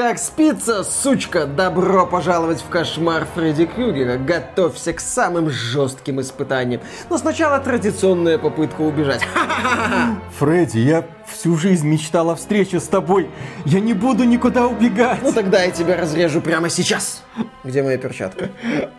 [0.00, 1.44] Как спится, сучка?
[1.44, 4.16] Добро пожаловать в кошмар Фредди Крюгера.
[4.16, 6.80] Готовься к самым жестким испытаниям.
[7.10, 9.20] Но сначала традиционная попытка убежать.
[10.38, 13.28] Фредди, я всю жизнь мечтал о встрече с тобой.
[13.66, 15.18] Я не буду никуда убегать.
[15.20, 17.22] Ну тогда я тебя разрежу прямо сейчас.
[17.62, 18.48] Где моя перчатка?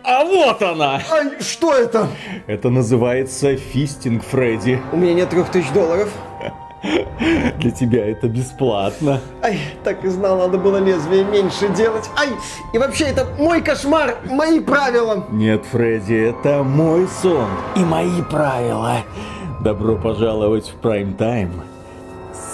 [0.04, 1.02] А вот она!
[1.10, 2.06] Ай, что это?
[2.46, 4.80] Это называется фистинг, Фредди.
[4.92, 6.12] У меня нет трех тысяч долларов.
[6.82, 9.20] Для тебя это бесплатно.
[9.42, 12.10] Ай, так и знал, надо было лезвие меньше делать.
[12.18, 12.30] Ай,
[12.72, 15.24] и вообще это мой кошмар, мои правила.
[15.30, 18.96] Нет, Фредди, это мой сон и мои правила.
[19.60, 21.52] Добро пожаловать в прайм-тайм,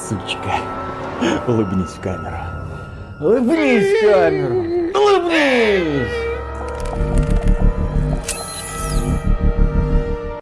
[0.09, 0.57] сучка.
[1.47, 2.37] Улыбнись в камеру.
[3.21, 4.55] Улыбнись в камеру.
[4.95, 6.28] Улыбнись.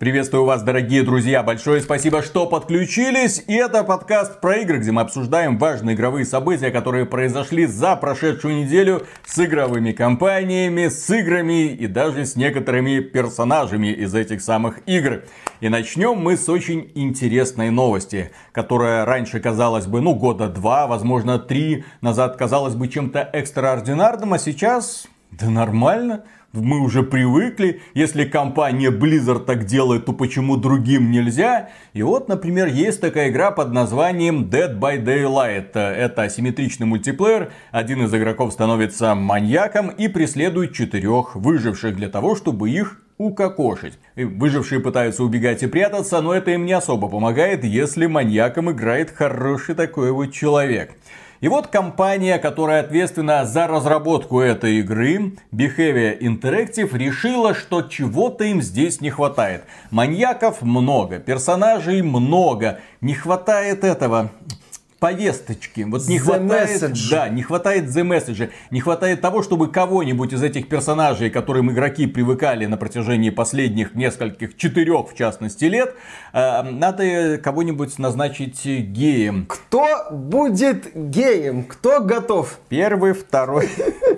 [0.07, 1.43] Приветствую вас, дорогие друзья.
[1.43, 3.43] Большое спасибо, что подключились.
[3.49, 8.55] И это подкаст про игры, где мы обсуждаем важные игровые события, которые произошли за прошедшую
[8.55, 15.25] неделю с игровыми компаниями, с играми и даже с некоторыми персонажами из этих самых игр.
[15.59, 21.41] И начнем мы с очень интересной новости, которая раньше казалась бы, ну, года два, возможно,
[21.41, 26.23] три назад казалась бы чем-то экстраординарным, а сейчас, да нормально
[26.57, 31.71] мы уже привыкли, если компания Blizzard так делает, то почему другим нельзя?
[31.93, 35.73] И вот, например, есть такая игра под названием Dead by Daylight.
[35.75, 42.71] Это асимметричный мультиплеер, один из игроков становится маньяком и преследует четырех выживших для того, чтобы
[42.71, 43.99] их укокошить.
[44.15, 49.75] Выжившие пытаются убегать и прятаться, но это им не особо помогает, если маньяком играет хороший
[49.75, 50.97] такой вот человек.
[51.47, 58.61] И вот компания, которая ответственна за разработку этой игры, Behavior Interactive, решила, что чего-то им
[58.61, 59.63] здесь не хватает.
[59.93, 64.33] Маньяков много, персонажей много, не хватает этого
[65.07, 65.83] повесточки.
[65.83, 67.11] Вот не The хватает, message.
[67.11, 71.71] да, не хватает the message, не хватает того, чтобы кого-нибудь из этих персонажей, к которым
[71.71, 75.95] игроки привыкали на протяжении последних нескольких, четырех в частности лет,
[76.33, 79.47] э, надо кого-нибудь назначить геем.
[79.47, 81.63] Кто будет геем?
[81.63, 82.59] Кто готов?
[82.69, 83.69] Первый, второй.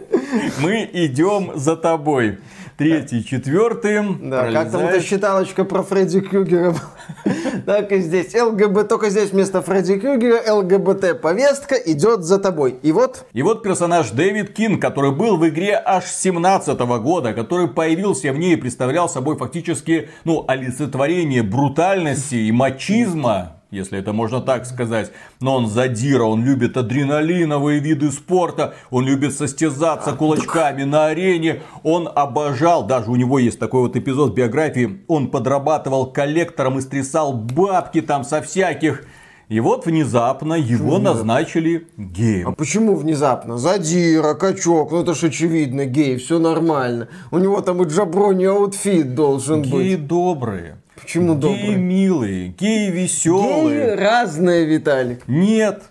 [0.61, 2.39] Мы идем за тобой.
[2.79, 4.05] Третий, четвертый.
[4.23, 6.77] Да, как там эта считалочка про Фредди Крюгера.
[7.67, 8.35] Так и здесь.
[8.41, 12.77] ЛГБ, только здесь вместо Фредди Крюгера ЛГБТ повестка идет за тобой.
[12.83, 17.67] И вот И вот персонаж Дэвид Кин, который был в игре аж 17 года, который
[17.67, 24.41] появился в ней и представлял собой фактически, ну, олицетворение брутальности и мачизма, если это можно
[24.41, 25.11] так сказать.
[25.41, 32.09] Но он задира, он любит адреналиновые виды спорта, он любит состязаться кулачками на арене, он
[32.13, 37.33] обожал, даже у него есть такой вот эпизод в биографии, он подрабатывал коллектором и стрясал
[37.33, 39.05] бабки там со всяких.
[39.49, 42.55] И вот внезапно его назначили А геем.
[42.55, 43.57] почему внезапно?
[43.57, 47.09] Задира, качок, ну это ж очевидно, гей, все нормально.
[47.31, 50.07] У него там и jabroni outfit должен Геи быть.
[50.07, 50.77] добрые.
[51.09, 51.77] Почему Геи добрые?
[51.77, 53.95] милые, геи Геи веселые.
[53.95, 55.27] разные, Виталик.
[55.27, 55.85] Нет,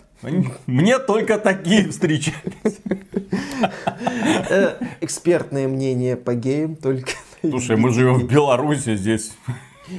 [0.68, 2.36] мне только такие встречались.
[4.52, 7.14] Э, экспертное мнение по геям только.
[7.42, 9.32] Слушай, мы живем в Беларуси, здесь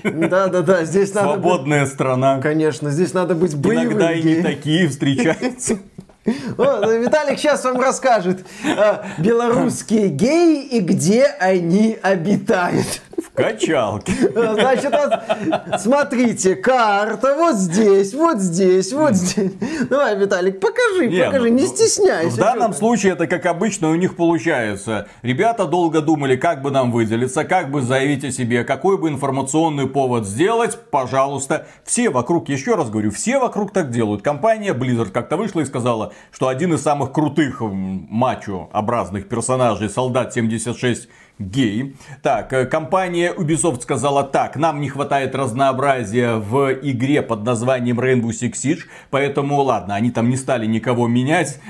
[0.05, 1.43] Да-да-да, здесь надо быть...
[1.43, 2.41] свободная страна.
[2.41, 5.81] Конечно, здесь надо быть боевым Иногда и не такие встречаются.
[6.59, 8.47] О, Виталик сейчас вам расскажет.
[8.65, 13.03] а, белорусские геи и где они обитают.
[13.39, 14.01] А,
[14.55, 19.53] Значит, вот, смотрите, карта вот здесь, вот здесь, вот здесь.
[19.89, 22.37] Давай, Виталик, покажи, Не, покажи, ну, не ну, стесняйся.
[22.37, 25.09] В данном случае это как обычно у них получается.
[25.23, 29.89] Ребята долго думали, как бы нам выделиться, как бы заявить о себе, какой бы информационный
[29.89, 30.79] повод сделать.
[30.91, 34.23] Пожалуйста, все вокруг, еще раз говорю, все вокруг так делают.
[34.23, 41.09] Компания Blizzard как-то вышла и сказала, что один из самых крутых мачо-образных персонажей, солдат 76
[41.39, 41.97] гей.
[42.23, 48.31] Так, э, компания Ubisoft сказала так, нам не хватает разнообразия в игре под названием Rainbow
[48.31, 48.81] Six Siege,
[49.11, 51.61] поэтому ладно, они там не стали никого менять,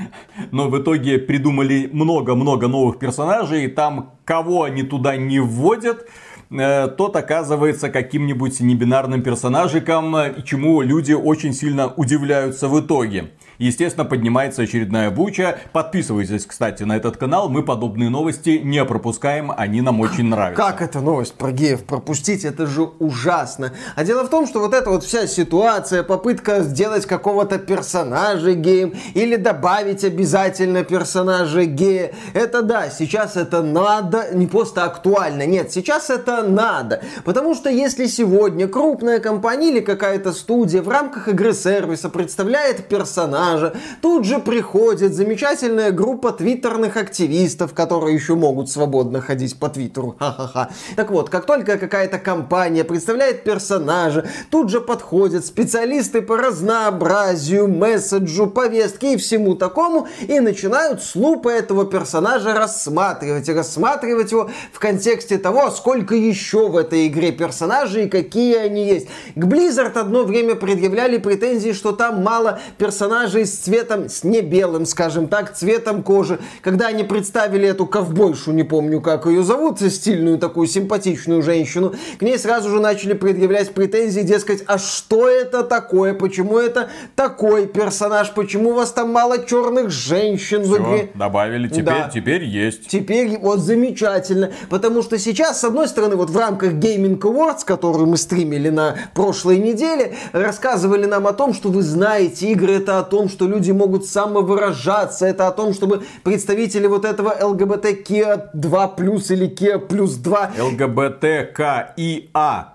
[0.51, 6.09] но в итоге придумали много-много новых персонажей, и там кого они туда не вводят,
[6.51, 13.33] э, тот оказывается каким-нибудь небинарным персонажиком, чему люди очень сильно удивляются в итоге.
[13.59, 15.59] Естественно, поднимается очередная буча.
[15.73, 17.49] Подписывайтесь, кстати, на этот канал.
[17.49, 19.53] Мы подобные новости не пропускаем.
[19.57, 20.63] Они нам очень нравятся.
[20.63, 22.45] Как эта новость про геев пропустить?
[22.45, 23.73] Это же ужасно.
[23.97, 28.95] А дело в том, что вот эта вот вся ситуация, попытка сделать какого-то персонажа геем
[29.15, 36.11] или добавить обязательно персонажа гея, это да, сейчас это надо, не просто актуально, нет, сейчас
[36.11, 37.03] это надо.
[37.25, 43.73] Потому что если сегодня крупная компания или какая-то студия в рамках игры-сервиса представляет персонажа, персонажа.
[44.01, 50.17] Тут же приходит замечательная группа твиттерных активистов, которые еще могут свободно ходить по твиттеру.
[50.19, 50.71] Ха-ха-ха.
[50.97, 58.47] Так вот, как только какая-то компания представляет персонажа, тут же подходят специалисты по разнообразию, месседжу,
[58.47, 63.49] повестке и всему такому, и начинают с лупы этого персонажа рассматривать.
[63.49, 68.87] И рассматривать его в контексте того, сколько еще в этой игре персонажей и какие они
[68.87, 69.09] есть.
[69.35, 74.87] К Blizzard одно время предъявляли претензии, что там мало персонажей с цветом, с не белым,
[74.87, 76.39] скажем так, цветом кожи.
[76.63, 82.23] Когда они представили эту ковбойшу, не помню, как ее зовут, стильную такую симпатичную женщину, к
[82.23, 88.33] ней сразу же начали предъявлять претензии, дескать, а что это такое, почему это такой персонаж,
[88.35, 91.11] почему у вас там мало черных женщин Все, в игре.
[91.15, 92.11] добавили, теперь, Да.
[92.13, 92.89] теперь есть.
[92.89, 98.07] Теперь вот замечательно, потому что сейчас, с одной стороны, вот в рамках Gaming Awards, которую
[98.09, 103.03] мы стримили на прошлой неделе, рассказывали нам о том, что вы знаете, игры это о
[103.03, 109.31] том, что люди могут самовыражаться, это о том, чтобы представители вот этого ЛГБТК 2 плюс
[109.31, 111.95] или Kia плюс 2 ЛГБТКИА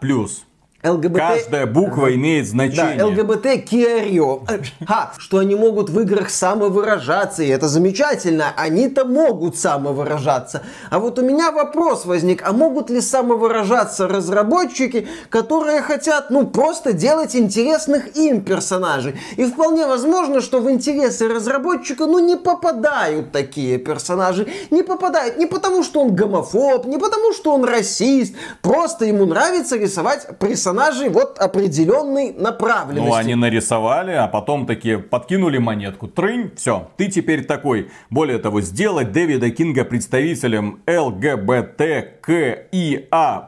[0.02, 0.46] плюс.
[0.84, 1.18] ЛГБТ...
[1.18, 3.04] Каждая буква имеет Да, значение.
[3.06, 4.44] ЛГБТ Киарио.
[4.86, 8.48] Ха, что они могут в играх самовыражаться, и это замечательно.
[8.58, 10.64] Они-то могут самовыражаться.
[10.90, 16.92] А вот у меня вопрос возник, а могут ли самовыражаться разработчики, которые хотят, ну, просто
[16.92, 19.16] делать интересных им персонажей?
[19.38, 24.48] И вполне возможно, что в интересы разработчика, ну, не попадают такие персонажи.
[24.70, 28.36] Не попадают не потому, что он гомофоб, не потому, что он расист.
[28.62, 30.73] Просто ему нравится рисовать персонажей
[31.10, 33.10] вот определенной направленности.
[33.10, 36.08] Ну, они нарисовали, а потом такие подкинули монетку.
[36.08, 37.90] Трынь, все, ты теперь такой.
[38.10, 42.32] Более того, сделать Дэвида Кинга представителем ЛГБТКИА+,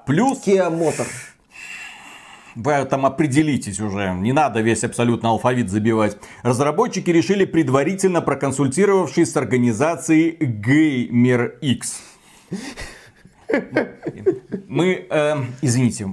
[0.07, 1.07] Kia Motor.
[2.55, 6.17] вы там определитесь уже, не надо весь абсолютно алфавит забивать.
[6.43, 11.81] Разработчики решили предварительно проконсультировавшись с организацией GamerX.
[14.67, 16.07] Мы, э, извините,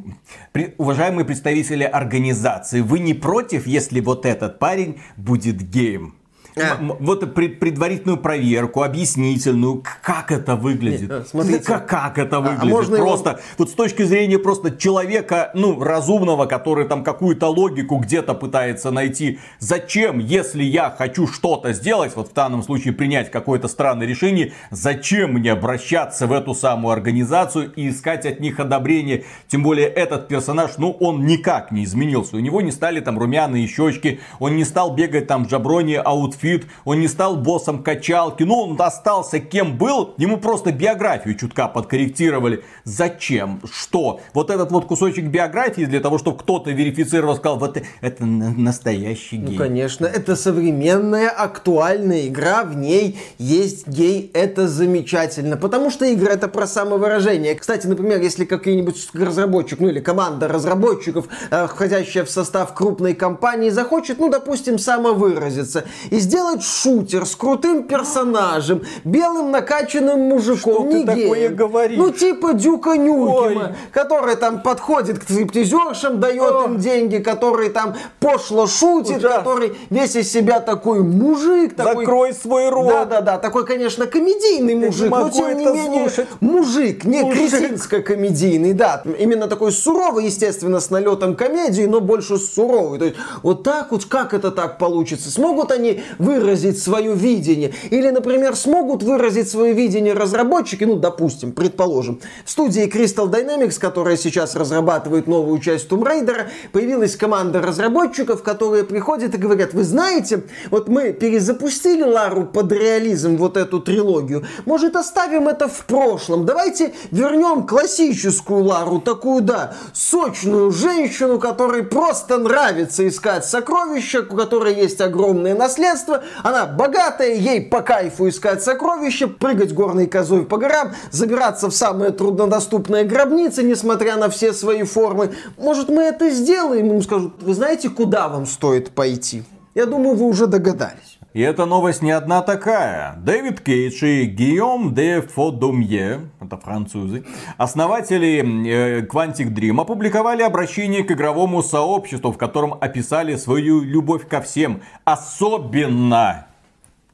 [0.52, 6.14] при- уважаемые представители организации, вы не против, если вот этот парень будет геем?
[6.56, 6.78] А.
[7.00, 11.08] Вот пред- предварительную проверку, объяснительную, как это выглядит.
[11.10, 11.60] Не, э, смотрите.
[11.64, 12.70] Как, как это А- а выглядит?
[12.70, 17.96] можно его- просто, вот с точки зрения просто человека, ну, разумного, который там какую-то логику
[17.96, 19.38] где-то пытается найти.
[19.60, 25.32] Зачем, если я хочу что-то сделать, вот в данном случае принять какое-то странное решение, зачем
[25.34, 29.24] мне обращаться в эту самую организацию и искать от них одобрение?
[29.48, 32.36] Тем более этот персонаж, ну, он никак не изменился.
[32.36, 36.41] У него не стали там румяные щечки, он не стал бегать там в jabroni outfit,
[36.84, 42.64] он не стал боссом качалки, ну, он остался кем был, ему просто биографию чутка подкорректировали.
[42.84, 43.60] Зачем?
[43.70, 44.20] Что?
[44.34, 48.50] Вот этот вот кусочек биографии для того, чтобы кто-то верифицировал, сказал, вот э- это на-
[48.50, 49.52] настоящий гей.
[49.52, 56.32] Ну, конечно, это современная, актуальная игра, в ней есть гей, это замечательно, потому что игра
[56.32, 57.54] это про самовыражение.
[57.54, 63.70] Кстати, например, если какой-нибудь разработчик, ну или команда разработчиков, э, входящая в состав крупной компании,
[63.70, 70.98] захочет, ну, допустим, самовыразиться и сделать шутер с крутым персонажем, белым накачанным мужиком, Что ты
[71.00, 71.56] не такое геем.
[71.56, 71.98] говоришь?
[71.98, 73.74] Ну, типа Дюка Нюкема, Ой.
[73.92, 79.38] который там подходит к стриптизершам, дает им деньги, который там пошло шутит, Ужасно.
[79.40, 81.76] который весь из себя такой мужик.
[81.76, 82.06] Такой...
[82.06, 82.88] Закрой свой рот.
[82.88, 86.28] Да-да-да, такой, конечно, комедийный мужик, но тем не менее слушать.
[86.40, 87.52] мужик, не Мужик.
[87.52, 89.02] кретинско-комедийный, да.
[89.18, 92.98] Именно такой суровый, естественно, с налетом комедии, но больше суровый.
[92.98, 95.30] То есть вот так вот, как это так получится?
[95.30, 97.72] Смогут они выразить свое видение?
[97.90, 104.16] Или, например, смогут выразить свое видение разработчики, ну, допустим, предположим, в студии Crystal Dynamics, которая
[104.16, 110.44] сейчас разрабатывает новую часть Tomb Raider, появилась команда разработчиков, которые приходят и говорят, вы знаете,
[110.70, 116.92] вот мы перезапустили Лару под реализм, вот эту трилогию, может оставим это в прошлом, давайте
[117.10, 125.00] вернем классическую Лару, такую, да, сочную женщину, которой просто нравится искать сокровища, у которой есть
[125.00, 126.11] огромное наследство,
[126.42, 132.10] она богатая, ей по кайфу искать сокровища, прыгать горной козой по горам, забираться в самые
[132.10, 135.32] труднодоступные гробницы, несмотря на все свои формы.
[135.58, 136.86] Может, мы это сделаем?
[136.86, 139.44] Ему скажут, вы знаете, куда вам стоит пойти?
[139.74, 141.11] Я думаю, вы уже догадались.
[141.32, 143.14] И эта новость не одна такая.
[143.16, 147.24] Дэвид Кейдж и Гийом де Фодомье, это французы,
[147.56, 154.42] основатели э, Quantic Dream, опубликовали обращение к игровому сообществу, в котором описали свою любовь ко
[154.42, 156.46] всем, особенно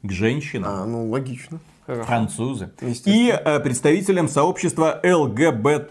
[0.03, 0.69] к женщинам.
[0.69, 1.61] А, ну, логично.
[1.89, 2.71] Французы.
[3.05, 5.87] И э, представителям сообщества ЛГБТКИА+,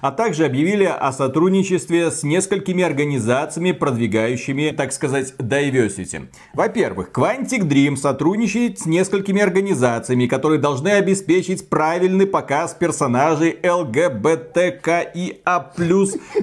[0.00, 6.28] а также объявили о сотрудничестве с несколькими организациями, продвигающими, так сказать, diversity.
[6.54, 15.00] Во-первых, Quantic Dream сотрудничает с несколькими организациями, которые должны обеспечить правильный показ персонажей ЛГБТКИА+,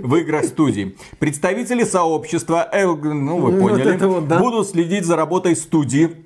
[0.03, 0.95] в играх студии.
[1.19, 4.39] Представители сообщества, ну вы поняли, вот вот, да.
[4.39, 6.17] будут следить за работой студии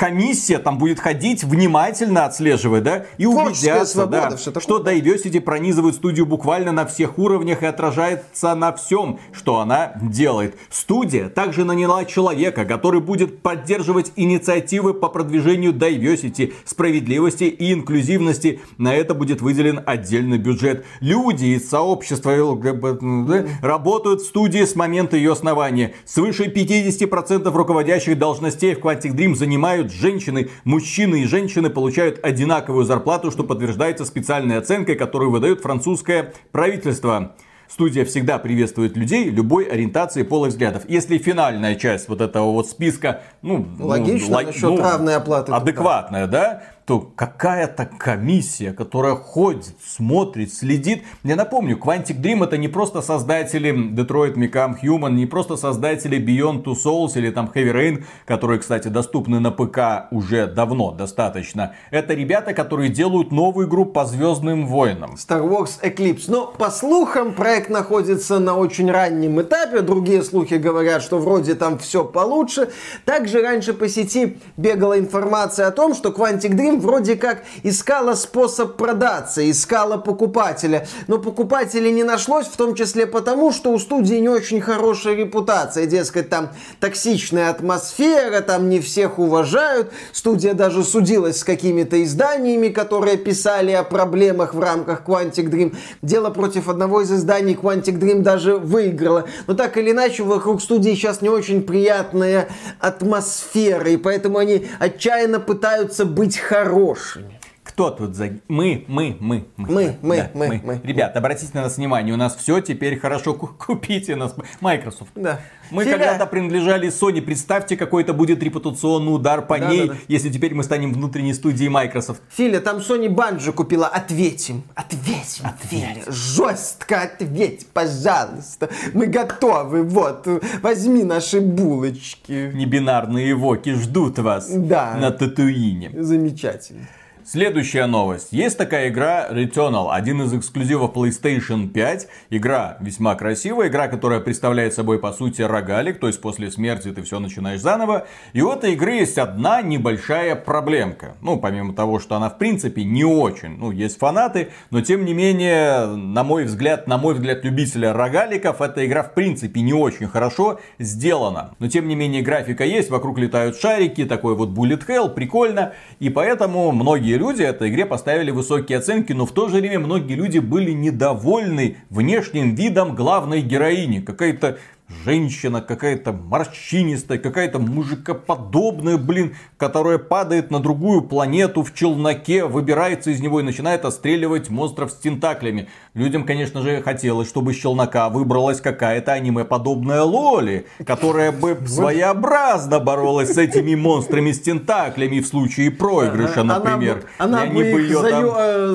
[0.00, 6.24] комиссия там будет ходить, внимательно отслеживать, да, и убедятся, свобода, да, что, Diversity пронизывает студию
[6.24, 10.56] буквально на всех уровнях и отражается на всем, что она делает.
[10.70, 18.60] Студия также наняла человека, который будет поддерживать инициативы по продвижению Diversity, справедливости и инклюзивности.
[18.78, 20.86] На это будет выделен отдельный бюджет.
[21.00, 25.92] Люди из сообщества ЛГБТ работают в студии с момента ее основания.
[26.06, 33.30] Свыше 50% руководящих должностей в Quantic Dream занимают женщины, мужчины и женщины получают одинаковую зарплату,
[33.30, 37.34] что подтверждается специальной оценкой, которую выдает французское правительство.
[37.70, 40.82] Студия всегда приветствует людей любой ориентации пола взглядов.
[40.88, 45.52] Если финальная часть вот этого вот списка, ну, логично, ну, насчет ну, равной оплаты.
[45.52, 51.04] Адекватная, да, что какая-то комиссия, которая ходит, смотрит, следит.
[51.22, 56.64] Я напомню, Quantic Dream это не просто создатели Detroit Become Human, не просто создатели Beyond
[56.64, 61.76] Two Souls или там Heavy Rain, которые, кстати, доступны на ПК уже давно достаточно.
[61.92, 65.12] Это ребята, которые делают новую игру по Звездным Войнам.
[65.14, 66.24] Star Wars Eclipse.
[66.26, 69.82] Но по слухам проект находится на очень раннем этапе.
[69.82, 72.70] Другие слухи говорят, что вроде там все получше.
[73.04, 78.76] Также раньше по сети бегала информация о том, что Quantic Dream вроде как искала способ
[78.76, 80.86] продаться, искала покупателя.
[81.08, 85.86] Но покупателей не нашлось, в том числе потому, что у студии не очень хорошая репутация.
[85.86, 89.90] Дескать, там токсичная атмосфера, там не всех уважают.
[90.12, 95.74] Студия даже судилась с какими-то изданиями, которые писали о проблемах в рамках Quantic Dream.
[96.02, 99.26] Дело против одного из изданий Quantic Dream даже выиграла.
[99.46, 102.48] Но так или иначе, вокруг студии сейчас не очень приятная
[102.78, 107.39] атмосфера, и поэтому они отчаянно пытаются быть хорошими хорошими.
[107.62, 108.38] Кто тут за...
[108.48, 109.68] Мы, мы, мы, мы.
[109.68, 110.80] Мы, мы, да, мы, мы, мы.
[110.82, 114.34] Ребят, обратите на нас внимание, у нас все теперь хорошо, купите нас.
[114.60, 115.10] Microsoft.
[115.14, 115.40] Да.
[115.70, 115.98] Мы Филя...
[115.98, 120.00] когда-то принадлежали Sony, представьте, какой это будет репутационный удар по да, ней, да, да.
[120.08, 122.22] если теперь мы станем внутренней студией Microsoft.
[122.30, 126.10] Филя, там Sony Банджо купила, ответим, ответим, ответим.
[126.10, 128.70] Жестко ответь, пожалуйста.
[128.94, 130.26] Мы готовы, вот,
[130.62, 132.52] возьми наши булочки.
[132.54, 134.96] Небинарные воки ждут вас да.
[134.96, 135.92] на Татуине.
[136.02, 136.88] Замечательно.
[137.22, 138.28] Следующая новость.
[138.30, 142.08] Есть такая игра Returnal, один из эксклюзивов PlayStation 5.
[142.30, 147.02] Игра весьма красивая, игра, которая представляет собой по сути рогалик, то есть после смерти ты
[147.02, 148.06] все начинаешь заново.
[148.32, 151.14] И у этой игры есть одна небольшая проблемка.
[151.20, 153.58] Ну, помимо того, что она в принципе не очень.
[153.58, 158.62] Ну, есть фанаты, но тем не менее, на мой взгляд, на мой взгляд любителя рогаликов,
[158.62, 161.54] эта игра в принципе не очень хорошо сделана.
[161.58, 165.74] Но тем не менее, графика есть, вокруг летают шарики, такой вот bullet hell, прикольно.
[165.98, 170.14] И поэтому многие люди этой игре поставили высокие оценки, но в то же время многие
[170.14, 174.00] люди были недовольны внешним видом главной героини.
[174.00, 174.58] Какая-то
[175.04, 183.20] женщина какая-то морщинистая, какая-то мужикоподобная, блин, которая падает на другую планету в челноке, выбирается из
[183.20, 185.68] него и начинает отстреливать монстров с тентаклями.
[185.94, 193.34] Людям, конечно же, хотелось, чтобы из челнока выбралась какая-то аниме-подобная Лоли, которая бы своеобразно боролась
[193.34, 197.04] с этими монстрами с тентаклями в случае проигрыша, например.
[197.18, 198.74] Она, бы, она бы ее там э,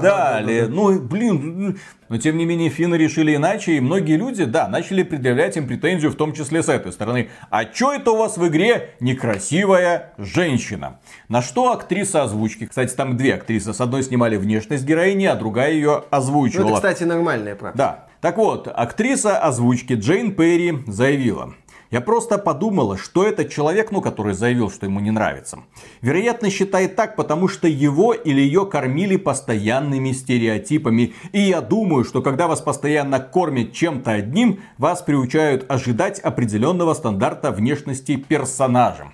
[0.00, 0.42] да.
[0.68, 5.56] Ну, блин, но тем не менее финны решили иначе, и многие люди, да, начали предъявлять
[5.56, 7.28] им претензию, в том числе с этой стороны.
[7.50, 11.00] А чё это у вас в игре некрасивая женщина?
[11.28, 15.72] На что актриса озвучки, кстати, там две актрисы, с одной снимали внешность героини, а другая
[15.72, 16.68] ее озвучивала.
[16.68, 17.78] Ну, это, кстати, нормальная правда.
[17.78, 18.06] Да.
[18.20, 21.54] Так вот, актриса озвучки Джейн Перри заявила,
[21.94, 25.60] я просто подумала, что этот человек, ну, который заявил, что ему не нравится,
[26.00, 31.14] вероятно, считает так, потому что его или ее кормили постоянными стереотипами.
[31.30, 37.52] И я думаю, что когда вас постоянно кормят чем-то одним, вас приучают ожидать определенного стандарта
[37.52, 39.12] внешности персонажа.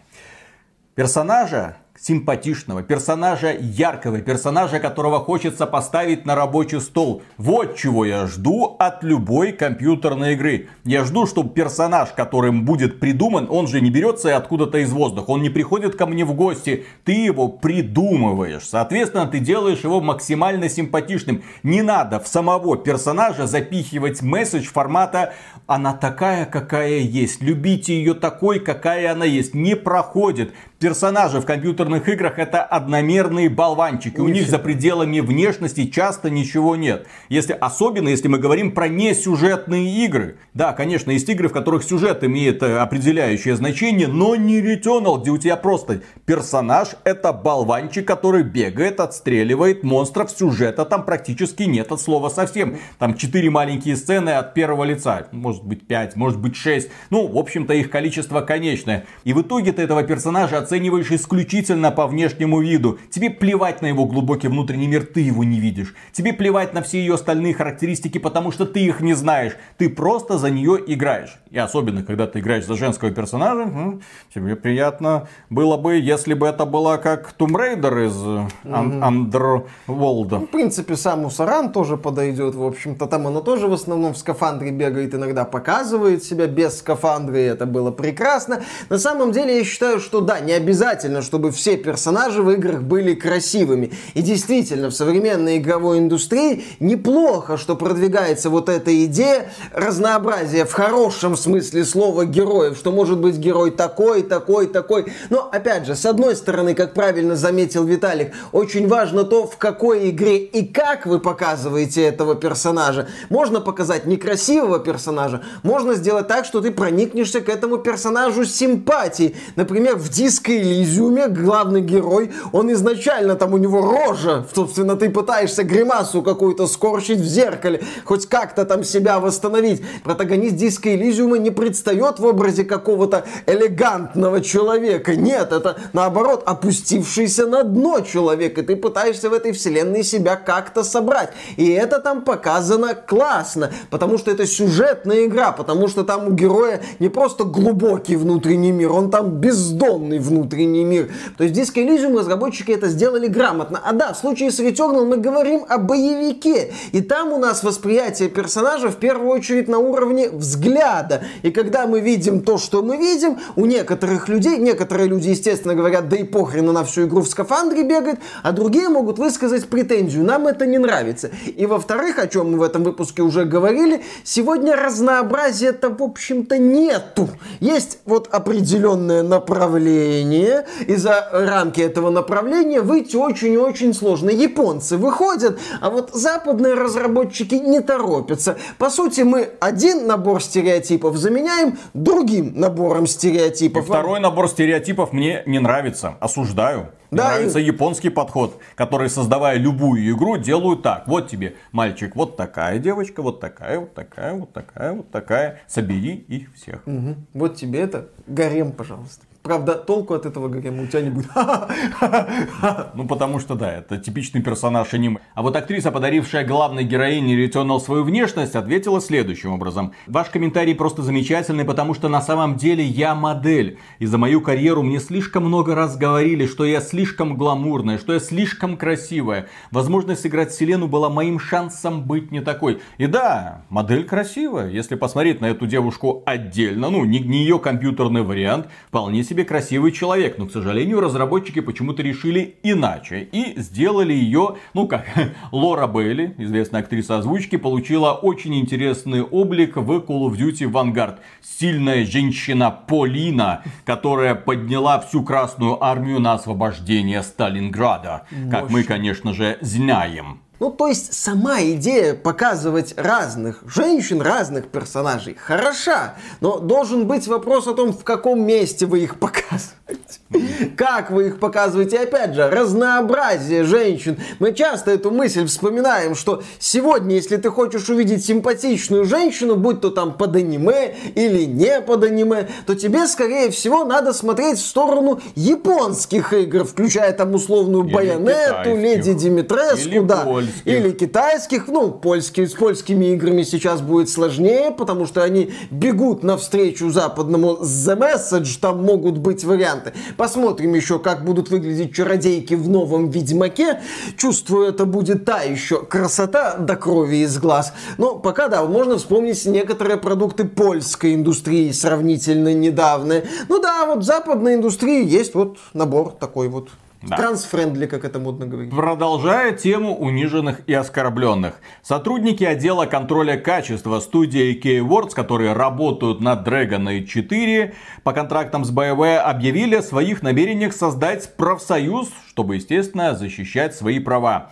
[0.95, 7.23] Персонажа симпатичного, персонажа яркого, персонажа, которого хочется поставить на рабочий стол.
[7.37, 10.69] Вот чего я жду от любой компьютерной игры.
[10.85, 15.43] Я жду, чтобы персонаж, которым будет придуман, он же не берется откуда-то из воздуха, он
[15.43, 18.67] не приходит ко мне в гости, ты его придумываешь.
[18.67, 21.43] Соответственно, ты делаешь его максимально симпатичным.
[21.63, 25.35] Не надо в самого персонажа запихивать месседж формата
[25.67, 29.55] «она такая, какая есть, любите ее такой, какая она есть».
[29.55, 31.47] Не проходит персонажи в
[31.91, 34.15] компьютерных играх это одномерные болванчики.
[34.15, 34.27] Ничего.
[34.27, 37.07] У них за пределами внешности часто ничего нет.
[37.29, 40.37] Если, особенно если мы говорим про несюжетные игры.
[40.55, 45.31] Да, конечно, есть игры, в которых сюжет имеет э, определяющее значение, но не Returnal, где
[45.31, 50.31] у тебя просто персонаж это болванчик, который бегает, отстреливает монстров.
[50.31, 52.79] Сюжета там практически нет от слова совсем.
[52.99, 55.27] Там четыре маленькие сцены от первого лица.
[55.33, 56.91] Может быть пять, может быть шесть.
[57.11, 59.07] Ну, в общем-то, их количество конечное.
[59.25, 62.99] И в итоге ты этого персонажа оцениваешь исключительно по внешнему виду.
[63.09, 65.95] Тебе плевать на его глубокий внутренний мир, ты его не видишь.
[66.13, 69.57] Тебе плевать на все ее остальные характеристики, потому что ты их не знаешь.
[69.79, 71.41] Ты просто за нее играешь.
[71.51, 73.99] И особенно, когда ты играешь за женского персонажа,
[74.35, 78.17] тебе приятно было бы, если бы это было как Tomb Raider из
[78.65, 79.71] Underworld.
[79.87, 82.55] Ну, в принципе, сам Усаран тоже подойдет.
[82.55, 87.39] В общем-то, там она тоже в основном в скафандре бегает, иногда показывает себя без скафандра,
[87.39, 88.63] и это было прекрасно.
[88.89, 93.15] На самом деле, я считаю, что да, не обязательно, чтобы все персонажи в играх были
[93.15, 93.93] красивыми.
[94.15, 101.37] И действительно, в современной игровой индустрии неплохо, что продвигается вот эта идея разнообразия в хорошем
[101.37, 105.13] смысле слова героев, что может быть герой такой, такой, такой.
[105.31, 110.11] Но, опять же, с одной стороны, как правильно заметил Виталик, очень важно то, в какой
[110.11, 113.09] игре и как вы показываете этого персонажа.
[113.29, 119.37] Можно показать некрасивого персонажа, можно сделать так, что ты проникнешься к этому персонажу симпатией.
[119.57, 121.29] Например, в Диско Элизиуме
[121.61, 127.27] главный герой, он изначально там у него рожа, собственно, ты пытаешься гримасу какую-то скорчить в
[127.27, 129.83] зеркале, хоть как-то там себя восстановить.
[130.03, 135.17] Протагонист Диско Элизиума не предстает в образе какого-то элегантного человека.
[135.17, 140.83] Нет, это наоборот опустившийся на дно человек, и ты пытаешься в этой вселенной себя как-то
[140.83, 141.31] собрать.
[141.59, 146.81] И это там показано классно, потому что это сюжетная игра, потому что там у героя
[147.01, 151.11] не просто глубокий внутренний мир, он там бездонный внутренний мир.
[151.41, 153.81] То есть Disco Elysium разработчики это сделали грамотно.
[153.83, 156.75] А да, в случае с Returnal мы говорим о боевике.
[156.93, 161.23] И там у нас восприятие персонажа в первую очередь на уровне взгляда.
[161.41, 166.11] И когда мы видим то, что мы видим, у некоторых людей, некоторые люди, естественно, говорят,
[166.11, 170.47] да и похрен на всю игру в скафандре бегает, а другие могут высказать претензию, нам
[170.47, 171.31] это не нравится.
[171.47, 177.31] И во-вторых, о чем мы в этом выпуске уже говорили, сегодня разнообразия-то, в общем-то, нету.
[177.61, 184.31] Есть вот определенное направление, и за рамки этого направления выйти очень и очень сложно.
[184.31, 188.57] Японцы выходят, а вот западные разработчики не торопятся.
[188.79, 193.85] По сути, мы один набор стереотипов заменяем другим набором стереотипов.
[193.85, 196.15] И второй набор стереотипов мне не нравится.
[196.21, 196.89] Осуждаю.
[197.11, 197.65] Мне да, нравится и...
[197.65, 201.09] японский подход, который, создавая любую игру, делают так.
[201.09, 205.61] Вот тебе, мальчик, вот такая девочка, вот такая, вот такая, вот такая, вот такая.
[205.67, 206.87] Собери их всех.
[206.87, 207.17] Угу.
[207.35, 209.27] Вот тебе это гарем, пожалуйста.
[209.43, 211.31] Правда, толку от этого гарема у тебя не будет.
[212.95, 215.19] Ну, потому что, да, это типичный персонаж аниме.
[215.35, 219.93] А вот актриса, подарившая главной героине Returnal свою внешность, ответила следующим образом.
[220.07, 223.79] Ваш комментарий просто замечательный, потому что на самом деле я модель.
[223.99, 228.21] И за мою карьеру мне слишком много раз говорили, что я слишком гламурная, что я
[228.21, 229.47] слишком красивая.
[229.71, 232.81] Возможность сыграть Селену была моим шансом быть не такой.
[232.99, 234.71] И да, модель красивая.
[234.71, 239.93] Если посмотреть на эту девушку отдельно, ну, не, не ее компьютерный вариант, вполне себе красивый
[239.93, 245.07] человек, но, к сожалению, разработчики почему-то решили иначе и сделали ее, ну как,
[245.53, 251.19] Лора Бейли, известная актриса озвучки, получила очень интересный облик в Call of Duty Vanguard.
[251.41, 259.59] Сильная женщина Полина, которая подняла всю Красную Армию на освобождение Сталинграда, как мы, конечно же,
[259.61, 260.41] знаем.
[260.61, 267.67] Ну, то есть сама идея показывать разных женщин, разных персонажей хороша, но должен быть вопрос
[267.67, 270.20] о том, в каком месте вы их показываете.
[270.77, 271.99] Как вы их показываете?
[271.99, 274.19] Опять же, разнообразие женщин.
[274.39, 279.91] Мы часто эту мысль вспоминаем, что сегодня, если ты хочешь увидеть симпатичную женщину, будь то
[279.91, 285.21] там под аниме или не под аниме, то тебе, скорее всего, надо смотреть в сторону
[285.35, 290.21] японских игр, включая там условную или Байонету, Леди Димитреску, или да.
[290.21, 290.67] Польских.
[290.67, 291.67] Или китайских.
[291.67, 297.99] Ну, польские, с польскими играми сейчас будет сложнее, потому что они бегут навстречу западному The
[297.99, 299.93] Message, там могут быть варианты.
[300.21, 303.81] Посмотрим еще, как будут выглядеть чародейки в новом Ведьмаке.
[304.19, 307.73] Чувствую, это будет та еще красота до крови из глаз.
[307.97, 313.23] Но пока, да, можно вспомнить некоторые продукты польской индустрии сравнительно недавно.
[313.49, 316.69] Ну да, вот западной индустрии есть вот набор такой вот
[317.03, 317.17] да.
[317.17, 318.71] Трансфрендли, как это модно говорить.
[318.71, 321.61] Продолжая тему униженных и оскорбленных.
[321.83, 328.71] Сотрудники отдела контроля качества студии Keywords, которые работают над Dragon Age 4, по контрактам с
[328.71, 334.51] BioWare объявили о своих намерениях создать профсоюз, чтобы, естественно, защищать свои права.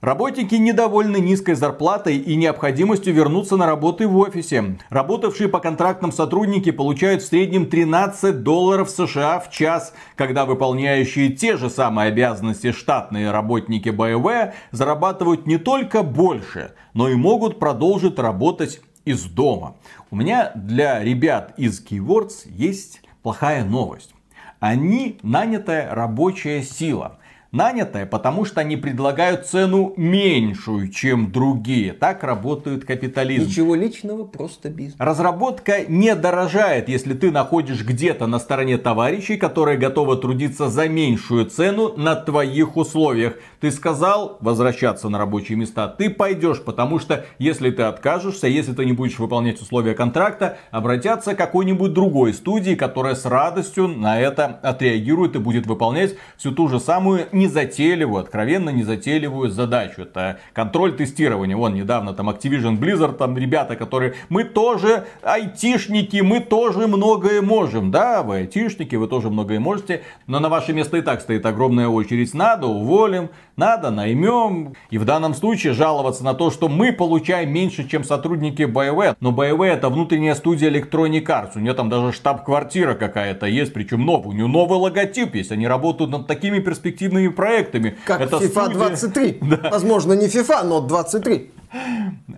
[0.00, 4.78] Работники недовольны низкой зарплатой и необходимостью вернуться на работу в офисе.
[4.90, 11.56] Работавшие по контрактам сотрудники получают в среднем 13 долларов США в час, когда выполняющие те
[11.56, 18.80] же самые обязанности штатные работники БВ зарабатывают не только больше, но и могут продолжить работать
[19.04, 19.74] из дома.
[20.12, 24.14] У меня для ребят из Keywords есть плохая новость.
[24.60, 27.18] Они нанятая рабочая сила.
[27.50, 31.94] Нанятая, потому что они предлагают цену меньшую, чем другие.
[31.94, 33.48] Так работает капитализм.
[33.48, 34.96] Ничего личного, просто бизнес.
[34.98, 41.46] Разработка не дорожает, если ты находишь где-то на стороне товарищей, которые готовы трудиться за меньшую
[41.46, 43.36] цену на твоих условиях.
[43.60, 48.84] Ты сказал возвращаться на рабочие места, ты пойдешь, потому что если ты откажешься, если ты
[48.84, 54.60] не будешь выполнять условия контракта, обратятся к какой-нибудь другой студии, которая с радостью на это
[54.62, 60.02] отреагирует и будет выполнять всю ту же самую незатейливую, откровенно незатейливую задачу.
[60.02, 61.56] Это контроль тестирования.
[61.56, 67.90] Вон недавно там Activision Blizzard, там ребята, которые мы тоже айтишники, мы тоже многое можем.
[67.90, 71.88] Да, вы айтишники, вы тоже многое можете, но на ваше место и так стоит огромная
[71.88, 72.34] очередь.
[72.34, 74.74] Надо, уволим, надо, наймем.
[74.90, 79.16] И в данном случае жаловаться на то, что мы получаем меньше, чем сотрудники BioWare.
[79.20, 81.52] Но BioWare это внутренняя студия Electronic Arts.
[81.56, 84.28] У нее там даже штаб-квартира какая-то есть, причем новый.
[84.28, 85.52] У нее новый логотип есть.
[85.52, 87.96] Они работают над такими перспективными проектами.
[88.04, 88.74] Как Это FIFA студия...
[88.74, 89.38] 23.
[89.48, 89.70] Да.
[89.70, 91.50] Возможно, не FIFA, но 23.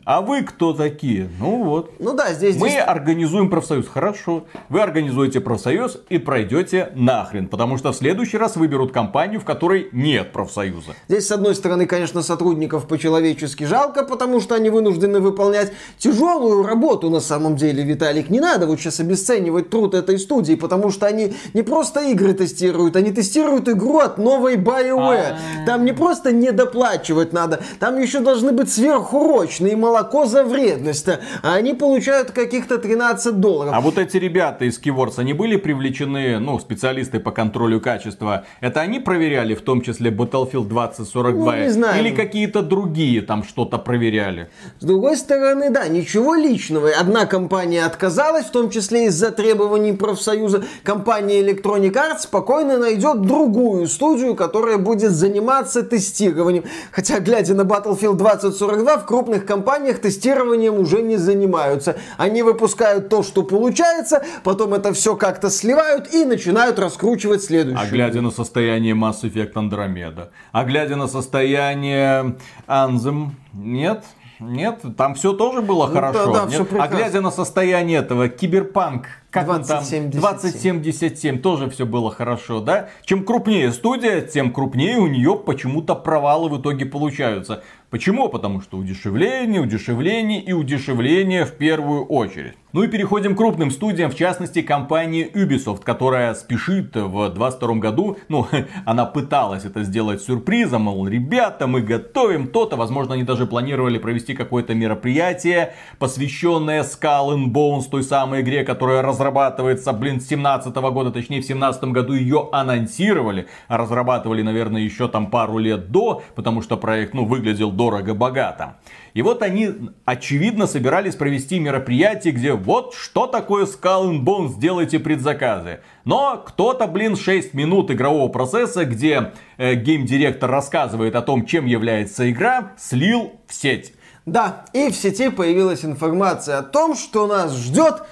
[0.04, 1.28] А вы кто такие?
[1.38, 1.92] Ну вот.
[1.98, 2.56] Ну да, здесь...
[2.56, 2.82] Мы здесь...
[2.84, 3.86] организуем профсоюз.
[3.88, 4.44] Хорошо.
[4.68, 7.48] Вы организуете профсоюз и пройдете нахрен.
[7.48, 10.92] Потому что в следующий раз выберут компанию, в которой нет профсоюза.
[11.08, 17.10] Здесь, с одной стороны, конечно, сотрудников по-человечески жалко, потому что они вынуждены выполнять тяжелую работу
[17.10, 18.30] на самом деле, Виталик.
[18.30, 22.96] Не надо вот сейчас обесценивать труд этой студии, потому что они не просто игры тестируют,
[22.96, 25.36] они тестируют игру от новой BioWare.
[25.62, 25.66] А.
[25.66, 31.08] Там не просто недоплачивать надо, там еще должны быть сверху сверхурочные, молоко за вредность,
[31.42, 33.72] а они получают каких-то 13 долларов.
[33.74, 38.80] А вот эти ребята из Keywords, они были привлечены, ну, специалисты по контролю качества, это
[38.80, 41.56] они проверяли, в том числе Battlefield 2042?
[41.56, 42.00] Ну, не знаю.
[42.00, 44.48] Или какие-то другие там что-то проверяли?
[44.78, 46.90] С другой стороны, да, ничего личного.
[46.98, 50.64] Одна компания отказалась, в том числе из-за требований профсоюза.
[50.82, 56.64] Компания Electronic Arts спокойно найдет другую студию, которая будет заниматься тестированием.
[56.92, 61.96] Хотя, глядя на Battlefield 2042, в крупных компаниях тестированием уже не занимаются.
[62.16, 67.84] Они выпускают то, что получается, потом это все как-то сливают и начинают раскручивать следующее.
[67.84, 72.36] А глядя на состояние Mass Effect Andromeda, а глядя на состояние
[72.68, 74.04] Anthem, нет,
[74.38, 76.32] нет, там все тоже было ну, хорошо.
[76.32, 80.10] Да, да, все а глядя на состояние этого киберпанк, как 2077.
[80.10, 82.88] там 2077 тоже все было хорошо, да?
[83.04, 87.62] Чем крупнее студия, тем крупнее у нее почему-то провалы в итоге получаются.
[87.90, 88.28] Почему?
[88.28, 92.54] Потому что удешевление, удешевление и удешевление в первую очередь.
[92.72, 98.16] Ну и переходим к крупным студиям, в частности компании Ubisoft, которая спешит в 22 году,
[98.28, 98.46] ну,
[98.84, 104.34] она пыталась это сделать сюрпризом, мол, ребята, мы готовим то-то, возможно, они даже планировали провести
[104.34, 111.10] какое-то мероприятие, посвященное Skull and Bones, той самой игре, которая разрабатывается, блин, с 17 года,
[111.10, 116.62] точнее в 17 году ее анонсировали, а разрабатывали, наверное, еще там пару лет до, потому
[116.62, 118.76] что проект, ну, выглядел дорого-богато.
[119.12, 119.70] И вот они,
[120.04, 125.80] очевидно, собирались провести мероприятие, где вот что такое Skull and Bones, делайте предзаказы.
[126.04, 132.30] Но кто-то, блин, 6 минут игрового процесса, где э, гейм-директор рассказывает о том, чем является
[132.30, 133.92] игра, слил в сеть.
[134.26, 138.02] Да, и в сети появилась информация о том, что нас ждет...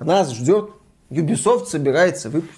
[0.00, 0.70] Нас ждет...
[1.10, 2.56] Ubisoft собирается выпустить...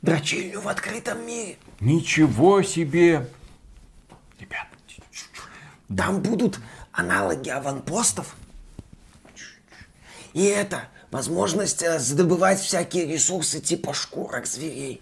[0.00, 1.56] Дрочильню в открытом мире.
[1.78, 3.28] Ничего себе!
[4.40, 4.66] Ребят,
[5.96, 6.58] там будут
[6.90, 8.34] аналоги аванпостов.
[10.32, 15.00] И это возможность э, добывать всякие ресурсы типа шкурок зверей.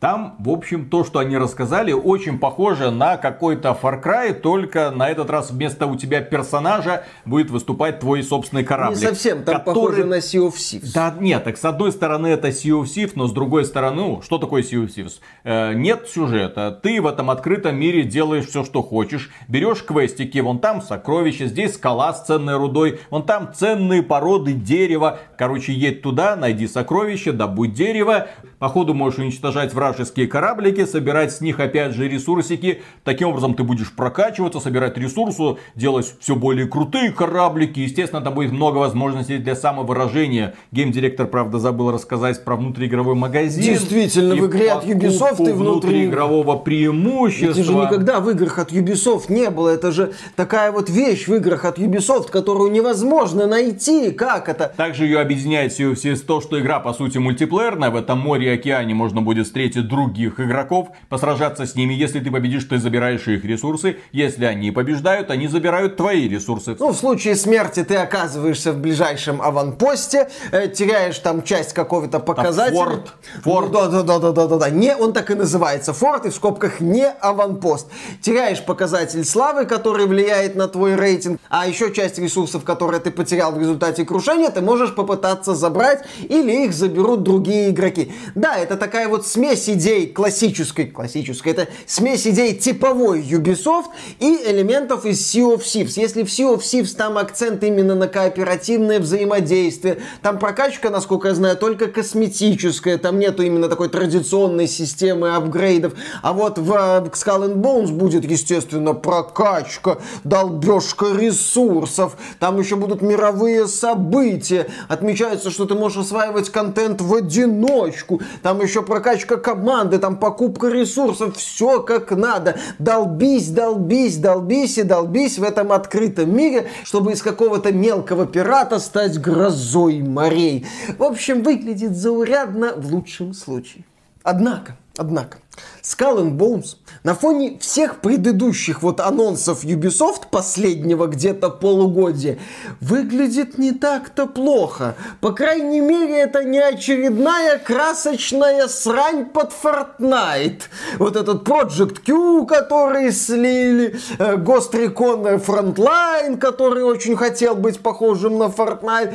[0.00, 5.10] Там, в общем, то, что они рассказали, очень похоже на какой-то Far Cry, только на
[5.10, 8.94] этот раз вместо у тебя персонажа будет выступать твой собственный корабль.
[8.94, 9.74] Не совсем, там который...
[9.74, 10.92] похоже на Sea of Thieves.
[10.94, 14.22] Да, нет, так с одной стороны это Sea of Thieves, но с другой стороны, ну,
[14.22, 15.14] что такое Sea of Thieves?
[15.42, 20.60] Э, нет сюжета, ты в этом открытом мире делаешь все, что хочешь, берешь квестики, вон
[20.60, 25.18] там сокровища, здесь скала с ценной рудой, вон там ценные породы дерева.
[25.36, 28.28] Короче, едь туда, найди сокровища, добудь дерево,
[28.60, 32.82] походу можешь уничтожать врага вражеские кораблики, собирать с них опять же ресурсики.
[33.04, 37.80] Таким образом ты будешь прокачиваться, собирать ресурсы, делать все более крутые кораблики.
[37.80, 40.54] Естественно, там будет много возможностей для самовыражения.
[40.72, 43.62] Гейм-директор, правда, забыл рассказать про внутриигровой магазин.
[43.62, 46.06] Действительно, в игре от Ubisoft и внутри...
[46.06, 47.50] игрового преимущества.
[47.50, 49.70] Это же никогда в играх от Ubisoft не было.
[49.70, 54.10] Это же такая вот вещь в играх от Ubisoft, которую невозможно найти.
[54.10, 54.72] Как это?
[54.76, 57.90] Также ее объединяет все, все то, что игра по сути мультиплеерная.
[57.90, 61.94] В этом море и океане можно будет встретить встретить других игроков, посражаться с ними.
[61.94, 63.96] Если ты победишь, ты забираешь их ресурсы.
[64.12, 66.76] Если они побеждают, они забирают твои ресурсы.
[66.78, 72.76] Ну, в случае смерти ты оказываешься в ближайшем аванпосте, э, теряешь там часть какого-то показателя.
[72.76, 73.14] Форт.
[73.42, 73.72] Форт.
[73.72, 74.70] Да, да, да, да, да, да, да.
[74.70, 75.92] Не, он так и называется.
[75.92, 77.88] Форт и в скобках не аванпост.
[78.20, 83.52] Теряешь показатель славы, который влияет на твой рейтинг, а еще часть ресурсов, которые ты потерял
[83.52, 88.12] в результате крушения, ты можешь попытаться забрать или их заберут другие игроки.
[88.34, 93.86] Да, это такая вот смесь идей классической, классической, это смесь идей типовой Ubisoft
[94.20, 95.94] и элементов из Sea of Thieves.
[95.96, 101.34] Если в Sea of Thieves там акцент именно на кооперативное взаимодействие, там прокачка, насколько я
[101.34, 105.94] знаю, только косметическая, там нету именно такой традиционной системы апгрейдов.
[106.22, 113.66] А вот в Skull and Bones будет, естественно, прокачка, долбежка ресурсов, там еще будут мировые
[113.66, 114.66] события.
[114.88, 121.36] Отмечается, что ты можешь осваивать контент в одиночку, там еще прокачка команды, там покупка ресурсов,
[121.36, 122.56] все как надо.
[122.78, 129.20] Долбись, долбись, долбись и долбись в этом открытом мире, чтобы из какого-то мелкого пирата стать
[129.20, 130.66] грозой морей.
[130.98, 133.84] В общем, выглядит заурядно в лучшем случае.
[134.22, 135.38] Однако, однако,
[135.82, 142.38] Skull and Bones на фоне всех предыдущих вот анонсов Ubisoft последнего где-то полугодия
[142.80, 144.94] выглядит не так-то плохо.
[145.20, 150.62] По крайней мере, это не очередная красочная срань под Fortnite.
[150.98, 158.38] Вот этот Project Q, который слили, э, Ghost Recon Frontline, который очень хотел быть похожим
[158.38, 159.14] на Fortnite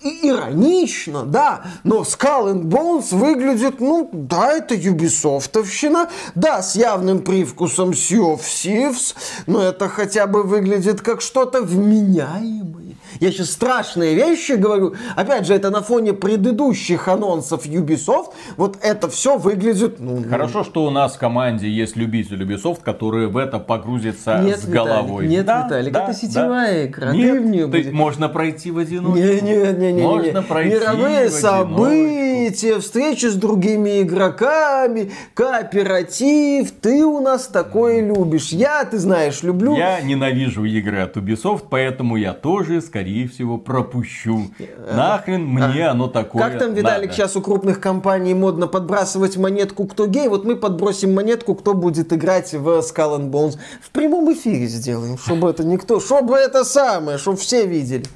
[0.00, 7.90] иронично, да, но Skull and Bones выглядит, ну, да, это Ubisoftовщина, да, с явным привкусом
[7.90, 9.14] Sea of Thieves,
[9.46, 12.77] но это хотя бы выглядит как что-то вменяемое.
[13.20, 14.94] Я сейчас страшные вещи говорю.
[15.16, 18.32] Опять же, это на фоне предыдущих анонсов Ubisoft.
[18.56, 19.98] Вот это все выглядит...
[19.98, 20.28] Ну, ну.
[20.28, 24.66] Хорошо, что у нас в команде есть любитель Ubisoft, который в это погрузится нет, с
[24.66, 25.24] головой.
[25.24, 26.86] Виталик, нет, да, Виталик, да, это сетевая да.
[26.86, 27.12] игра.
[27.12, 27.92] Нет, ты в нее будешь...
[27.92, 29.18] можно пройти в одиночку.
[29.18, 30.42] Не, не, не, не, можно не.
[30.42, 36.70] пройти Мировые события, встречи с другими игроками, кооператив.
[36.80, 38.50] Ты у нас такое любишь.
[38.50, 39.76] Я, ты знаешь, люблю...
[39.76, 44.50] Я ненавижу игры от Ubisoft, поэтому я тоже, скорее скорее всего, пропущу.
[44.92, 47.12] Нахрен мне а, оно такое Как там, Виталик, надо.
[47.12, 52.12] сейчас у крупных компаний модно подбрасывать монетку «Кто гей?» Вот мы подбросим монетку, кто будет
[52.12, 53.56] играть в Skull and Bones.
[53.80, 56.00] В прямом эфире сделаем, чтобы это никто...
[56.00, 58.06] Чтобы это самое, чтобы все видели.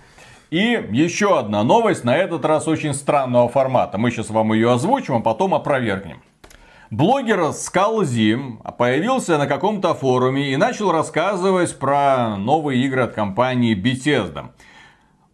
[0.50, 3.98] И еще одна новость, на этот раз очень странного формата.
[3.98, 6.20] Мы сейчас вам ее озвучим, а потом опровергнем.
[6.92, 8.38] Блогер Скалзи
[8.76, 14.50] появился на каком-то форуме и начал рассказывать про новые игры от компании Bethesda.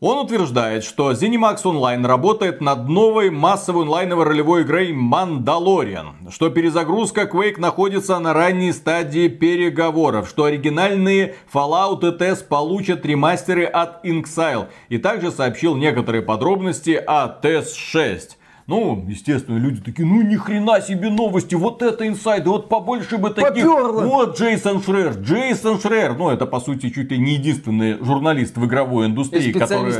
[0.00, 7.22] Он утверждает, что ZeniMax Online работает над новой массовой онлайновой ролевой игрой Mandalorian, что перезагрузка
[7.22, 14.68] Quake находится на ранней стадии переговоров, что оригинальные Fallout и TES получат ремастеры от Inxile,
[14.88, 18.37] и также сообщил некоторые подробности о TES 6.
[18.68, 23.30] Ну, естественно, люди такие, ну ни хрена себе новости, вот это инсайды, вот побольше бы
[23.30, 23.64] таких.
[23.64, 24.02] Поперло.
[24.02, 28.66] Вот Джейсон Шрер, Джейсон Шрер, ну это по сути чуть ли не единственный журналист в
[28.66, 29.94] игровой индустрии, который,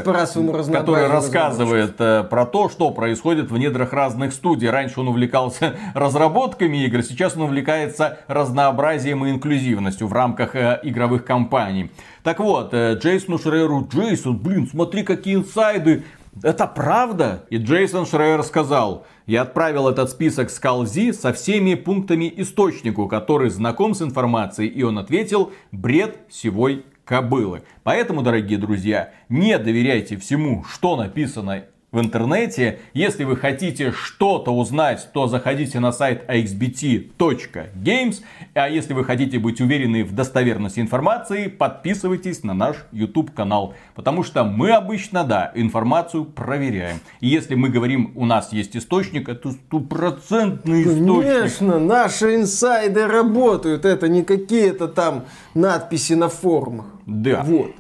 [0.71, 4.69] который рассказывает э, про то, что происходит в недрах разных студий.
[4.69, 11.25] Раньше он увлекался разработками игр, сейчас он увлекается разнообразием и инклюзивностью в рамках э, игровых
[11.25, 11.91] компаний.
[12.23, 16.05] Так вот, э, Джейсону Шреру, Джейсон, блин, смотри какие инсайды,
[16.43, 17.45] это правда?
[17.51, 23.95] И Джейсон Шрейер сказал, я отправил этот список Скалзи со всеми пунктами источнику, который знаком
[23.95, 27.63] с информацией, и он ответил, бред сивой кобылы.
[27.83, 32.81] Поэтому, дорогие друзья, не доверяйте всему, что написано в интернете.
[32.93, 38.23] Если вы хотите что-то узнать, то заходите на сайт axbt.games.
[38.55, 43.75] А если вы хотите быть уверены в достоверности информации, подписывайтесь на наш YouTube канал.
[43.95, 47.01] Потому что мы обычно, да, информацию проверяем.
[47.21, 51.23] И если мы говорим, у нас есть источник, это стопроцентный источник.
[51.23, 53.87] Конечно, наши инсайды работают.
[53.87, 55.25] Это не какие-то там
[55.55, 56.87] надписи на форумах.
[57.07, 57.43] Да.
[57.45, 57.73] Вот.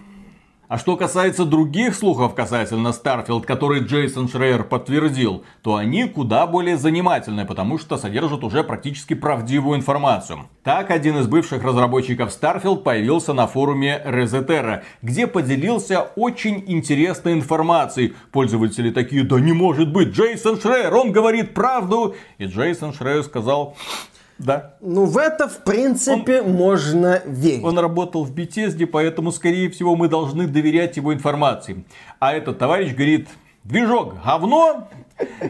[0.68, 6.76] А что касается других слухов касательно Starfield, которые Джейсон Шрейер подтвердил, то они куда более
[6.76, 10.40] занимательные, потому что содержат уже практически правдивую информацию.
[10.62, 18.12] Так, один из бывших разработчиков Starfield появился на форуме Resetera, где поделился очень интересной информацией.
[18.31, 22.14] Пользователи такие, да не может быть, Джейсон Шрейер, он говорит правду.
[22.37, 23.74] И Джейсон Шрейер сказал,
[24.38, 24.74] да.
[24.81, 27.64] Ну, в это, в принципе, он, можно верить.
[27.64, 31.85] Он работал в Bethesda, поэтому, скорее всего, мы должны доверять его информации.
[32.20, 33.29] А этот товарищ говорит,
[33.64, 34.88] движок говно,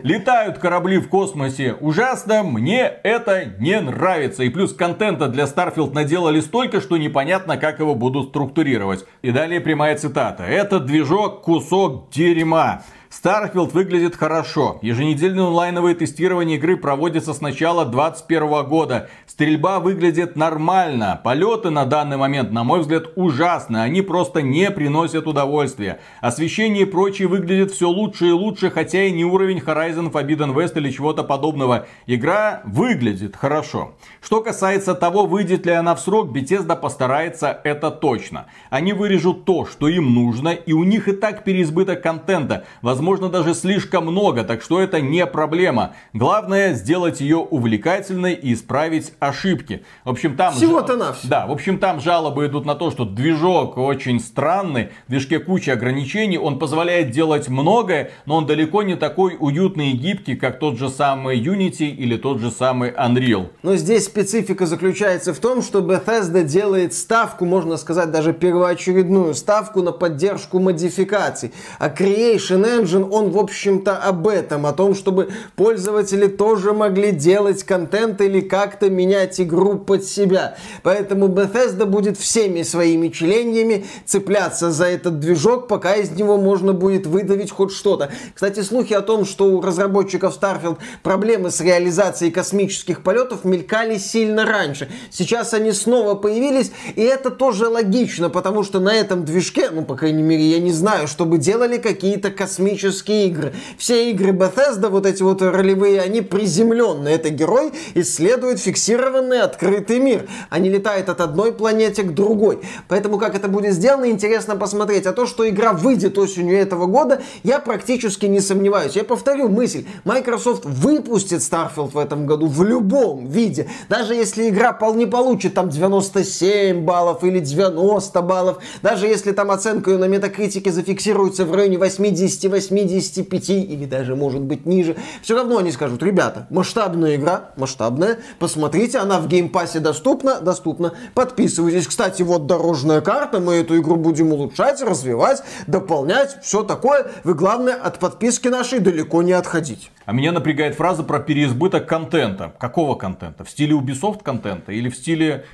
[0.03, 4.43] Летают корабли в космосе ужасно, мне это не нравится.
[4.43, 9.05] И плюс контента для Starfield наделали столько, что непонятно, как его будут структурировать.
[9.21, 10.45] И далее прямая цитата.
[10.45, 12.83] Этот движок кусок дерьма.
[13.11, 14.79] Starfield выглядит хорошо.
[14.83, 19.09] Еженедельное онлайновое тестирование игры проводится с начала 2021 года.
[19.27, 21.19] Стрельба выглядит нормально.
[21.25, 23.79] Полеты на данный момент, на мой взгляд, ужасны.
[23.79, 26.01] Они просто не приносят удовольствия.
[26.21, 30.77] Освещение и прочее выглядит все лучше и лучше, хотя и не уровень Horizon Forbidden West
[30.77, 31.87] или чего-то подобного.
[32.07, 33.95] Игра выглядит хорошо.
[34.21, 38.47] Что касается того, выйдет ли она в срок, Bethesda постарается это точно.
[38.69, 42.98] Они вырежут то, что им нужно, и у них и так переизбыток контента возможно
[43.31, 45.95] даже слишком много, так что это не проблема.
[46.13, 49.83] Главное сделать ее увлекательной и исправить ошибки.
[50.05, 50.55] В общем, там...
[50.55, 51.29] Всего-то на все.
[51.29, 55.73] Да, в общем, там жалобы идут на то, что движок очень странный, в движке куча
[55.73, 60.79] ограничений, он позволяет делать многое, но он далеко не такой уютный и гибкий, как тот
[60.79, 63.49] же самый Unity или тот же самый Unreal.
[63.63, 69.83] Но здесь специфика заключается в том, что Bethesda делает ставку, можно сказать, даже первоочередную ставку
[69.83, 71.53] на поддержку модификаций.
[71.79, 77.63] А Creation Engine он, в общем-то, об этом, о том, чтобы пользователи тоже могли делать
[77.65, 80.57] контент или как-то менять игру под себя.
[80.83, 87.07] Поэтому Bethesda будет всеми своими члениями цепляться за этот движок, пока из него можно будет
[87.07, 88.11] выдавить хоть что-то.
[88.35, 94.45] Кстати, слухи о том, что у разработчиков Starfield проблемы с реализацией космических полетов мелькали сильно
[94.45, 94.89] раньше.
[95.11, 99.97] Сейчас они снова появились, и это тоже логично, потому что на этом движке, ну, по
[99.97, 103.55] крайней мере, я не знаю, чтобы делали какие-то космические космические игры.
[103.77, 107.17] Все игры Bethesda, вот эти вот ролевые, они приземленные.
[107.17, 112.61] Это герой исследует фиксированный открытый мир, не летает от одной планеты к другой.
[112.89, 115.07] Поэтому как это будет сделано, интересно посмотреть.
[115.07, 118.97] А то, что игра выйдет осенью этого года, я практически не сомневаюсь.
[118.97, 119.85] Я повторю мысль.
[120.05, 123.69] Microsoft выпустит Starfield в этом году в любом виде.
[123.89, 129.91] Даже если игра не получит там 97 баллов или 90 баллов, даже если там оценка
[129.91, 135.59] ее на метакритике зафиксируется в районе 88 85 или даже может быть ниже, все равно
[135.59, 141.87] они скажут, ребята, масштабная игра, масштабная, посмотрите, она в геймпассе доступна, доступна, подписывайтесь.
[141.87, 147.11] Кстати, вот дорожная карта, мы эту игру будем улучшать, развивать, дополнять, все такое.
[147.25, 149.91] Вы, главное, от подписки нашей далеко не отходить.
[150.05, 152.53] А меня напрягает фраза про переизбыток контента.
[152.59, 153.45] Какого контента?
[153.45, 155.45] В стиле Ubisoft контента или в стиле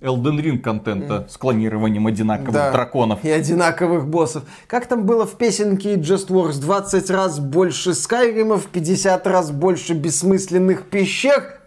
[0.00, 3.24] Elden Ring контента с клонированием одинаковых да, драконов.
[3.24, 4.44] И одинаковых боссов.
[4.66, 6.60] Как там было в песенке Just Works?
[6.60, 11.61] 20 раз больше Скайримов, 50 раз больше бессмысленных пещер.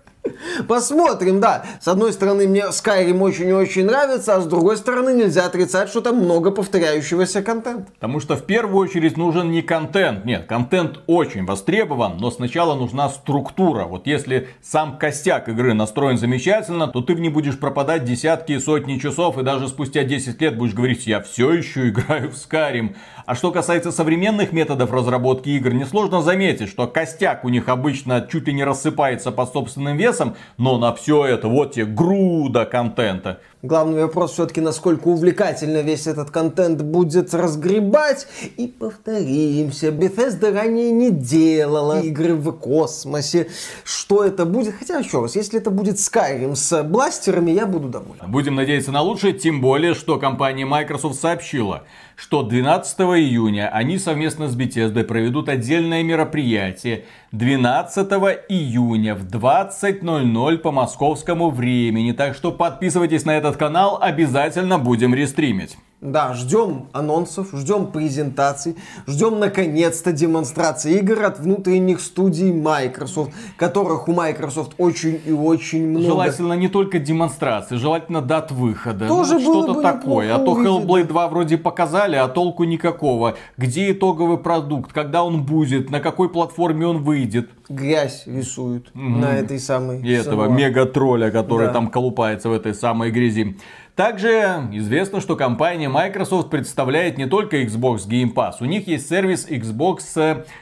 [0.68, 1.66] Посмотрим, да.
[1.82, 5.90] С одной стороны, мне Skyrim очень и очень нравится, а с другой стороны, нельзя отрицать,
[5.90, 7.88] что там много повторяющегося контента.
[7.94, 10.26] Потому что в первую очередь нужен не контент.
[10.26, 13.86] Нет, контент очень востребован, но сначала нужна структура.
[13.86, 18.60] Вот если сам костяк игры настроен замечательно, то ты в ней будешь пропадать десятки и
[18.60, 22.96] сотни часов, и даже спустя 10 лет будешь говорить, я все еще играю в Skyrim.
[23.26, 28.48] А что касается современных методов разработки игр, несложно заметить, что костяк у них обычно чуть
[28.48, 30.14] ли не рассыпается под собственным весом,
[30.58, 33.39] но на все это вот тебе груда контента.
[33.65, 38.28] Главный вопрос все-таки, насколько увлекательно весь этот контент будет разгребать.
[38.58, 43.47] И повторимся, Bethesda ранее не делала игры в космосе.
[43.84, 44.75] Что это будет?
[44.78, 48.21] Хотя, еще раз, если это будет Skyrim с бластерами, я буду доволен.
[48.28, 54.47] Будем надеяться на лучшее, тем более, что компания Microsoft сообщила, что 12 июня они совместно
[54.47, 58.08] с Bethesda проведут отдельное мероприятие 12
[58.47, 62.13] июня в 20.00 по московскому времени.
[62.13, 65.78] Так что подписывайтесь на этот канал, обязательно будем рестримить.
[66.01, 68.75] Да, ждем анонсов, ждем презентаций,
[69.08, 76.06] ждем наконец-то демонстрации игр от внутренних студий Microsoft, которых у Microsoft очень и очень много.
[76.06, 79.08] Желательно не только демонстрации, желательно дат выхода.
[79.08, 80.35] Тоже ну, что-то бы такое.
[80.35, 83.35] А то Hellblade 2 вроде показали, а толку никакого.
[83.58, 87.50] Где итоговый продукт, когда он будет, на какой платформе он выйдет.
[87.69, 89.02] Грязь рисуют угу.
[89.02, 90.02] на этой самой.
[90.02, 91.73] И этого мега-тролля, который да.
[91.73, 93.58] там колупается в этой самой грязи.
[93.96, 98.56] Также известно, что компания Microsoft представляет не только Xbox Game Pass.
[98.60, 100.00] У них есть сервис Xbox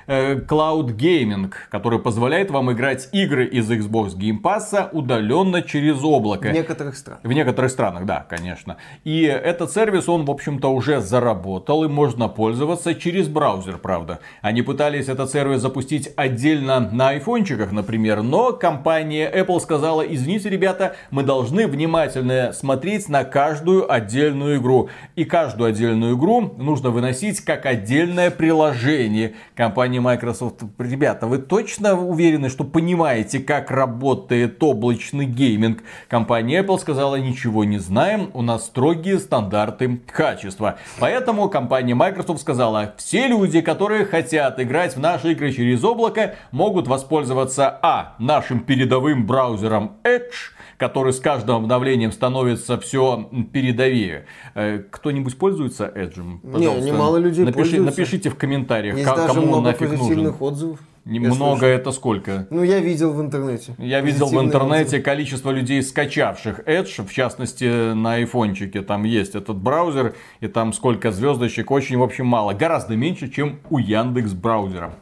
[0.06, 6.50] э, Cloud Gaming, который позволяет вам играть игры из Xbox Game Pass удаленно через облако.
[6.50, 7.24] В некоторых странах.
[7.24, 8.78] В некоторых странах, да, конечно.
[9.04, 14.20] И этот сервис, он, в общем-то, уже заработал и можно пользоваться через браузер, правда.
[14.44, 20.96] Они пытались этот сервис запустить отдельно на айфончиках, например, но компания Apple сказала, извините, ребята,
[21.10, 24.90] мы должны внимательно смотреть на каждую отдельную игру.
[25.16, 29.36] И каждую отдельную игру нужно выносить как отдельное приложение.
[29.56, 35.84] Компания Microsoft, ребята, вы точно уверены, что понимаете, как работает облачный гейминг?
[36.08, 40.78] Компания Apple сказала, ничего не знаем, у нас строгие стандарты качества.
[41.00, 46.88] Поэтому компания Microsoft сказала, все люди, которые хотят играть в наши игры через облако, могут
[46.88, 48.16] воспользоваться а.
[48.20, 53.13] нашим передовым браузером Edge, который с каждым обновлением становится все
[53.52, 54.26] передовее.
[54.56, 56.22] Э, кто-нибудь пользуется Edge?
[56.44, 58.00] Не, немало людей Напиши, пользуются.
[58.02, 60.48] Напишите в комментариях, Есть даже кому много нафиг позитивных нужен.
[60.48, 60.80] отзывов.
[61.06, 62.48] Немного это сколько?
[62.50, 63.76] Ну, я видел в интернете.
[63.78, 65.04] Я видел в интернете отзывы.
[65.04, 68.82] количество людей, скачавших Edge, в частности на айфончике.
[68.82, 72.54] Там есть этот браузер, и там сколько звездочек, очень, в общем, мало.
[72.54, 74.94] Гораздо меньше, чем у Яндекс браузера.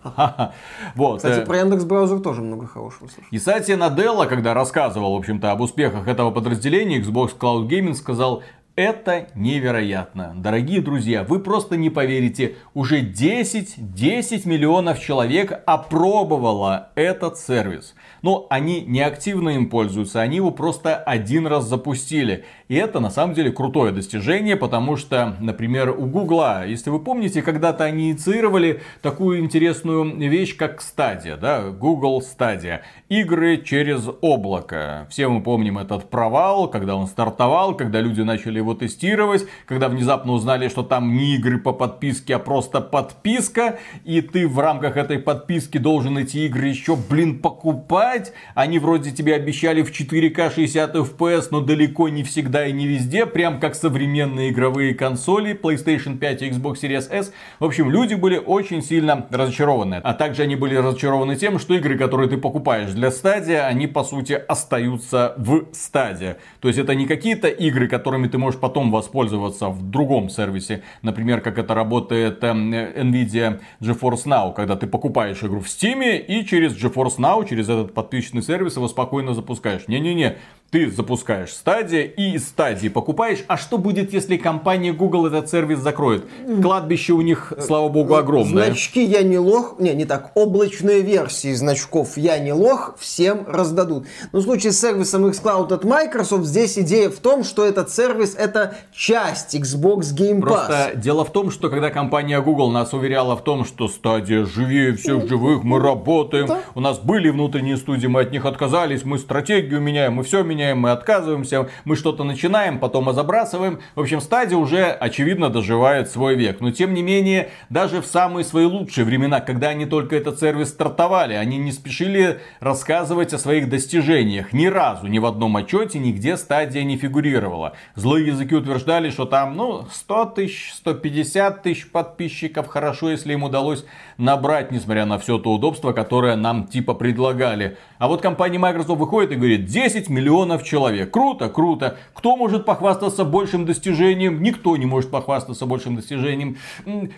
[0.95, 1.17] Вот.
[1.17, 3.23] Кстати, э, про Яндекс браузер тоже много хорошего слышал.
[3.29, 8.43] И Сатья Наделла, когда рассказывал, в общем-то, об успехах этого подразделения, Xbox Cloud Gaming сказал,
[8.75, 10.33] это невероятно.
[10.35, 17.95] Дорогие друзья, вы просто не поверите, уже 10, 10 миллионов человек опробовало этот сервис.
[18.21, 22.45] Но они не активно им пользуются, они его просто один раз запустили.
[22.67, 27.41] И это на самом деле крутое достижение, потому что, например, у Гугла, если вы помните,
[27.41, 32.81] когда-то они инициировали такую интересную вещь, как Stadia, да, Google Stadia.
[33.09, 35.07] Игры через облако.
[35.09, 40.33] Все мы помним этот провал, когда он стартовал, когда люди начали его тестировать, когда внезапно
[40.33, 45.19] узнали, что там не игры по подписке, а просто подписка, и ты в рамках этой
[45.19, 48.10] подписки должен эти игры еще, блин, покупать.
[48.55, 53.25] Они вроде тебе обещали в 4К 60 FPS, но далеко не всегда и не везде,
[53.25, 57.31] прям как современные игровые консоли PlayStation 5 и Xbox Series S.
[57.59, 59.95] В общем, люди были очень сильно разочарованы.
[60.03, 64.03] А также они были разочарованы тем, что игры, которые ты покупаешь для стадия, они по
[64.03, 66.35] сути остаются в стадии.
[66.59, 70.83] То есть это не какие-то игры, которыми ты можешь потом воспользоваться в другом сервисе.
[71.01, 76.45] Например, как это работает эм, Nvidia GeForce Now, когда ты покупаешь игру в Steam и
[76.45, 79.87] через GeForce Now, через этот подписчный сервис его спокойно запускаешь.
[79.87, 80.37] Не-не-не,
[80.71, 83.39] ты запускаешь стадия и из стадии покупаешь.
[83.47, 86.25] А что будет, если компания Google этот сервис закроет?
[86.61, 88.67] Кладбище у них, слава богу, огромное.
[88.67, 94.07] Значки «Я не лох», не, не так, облачные версии значков «Я не лох» всем раздадут.
[94.31, 98.33] Но в случае с сервисом xCloud от Microsoft здесь идея в том, что этот сервис
[98.35, 100.41] это часть Xbox Game Pass.
[100.41, 104.93] Просто дело в том, что когда компания Google нас уверяла в том, что стадия живее
[104.95, 106.61] всех живых, мы работаем, Да.
[106.75, 110.60] у нас были внутренние студии, мы от них отказались, мы стратегию меняем, мы все меняем,
[110.75, 113.79] мы отказываемся, мы что-то начинаем, потом забрасываем.
[113.95, 116.61] В общем, стадия уже, очевидно, доживает свой век.
[116.61, 120.69] Но, тем не менее, даже в самые свои лучшие времена, когда они только этот сервис
[120.69, 124.53] стартовали, они не спешили рассказывать о своих достижениях.
[124.53, 127.73] Ни разу, ни в одном отчете, нигде стадия не фигурировала.
[127.95, 132.67] Злые языки утверждали, что там, ну, 100 тысяч, 150 тысяч подписчиков.
[132.67, 133.85] Хорошо, если им удалось
[134.17, 137.77] набрать, несмотря на все то удобство, которое нам типа предлагали.
[138.01, 141.11] А вот компания Microsoft выходит и говорит, 10 миллионов человек.
[141.11, 141.97] Круто, круто.
[142.15, 144.41] Кто может похвастаться большим достижением?
[144.41, 146.57] Никто не может похвастаться большим достижением.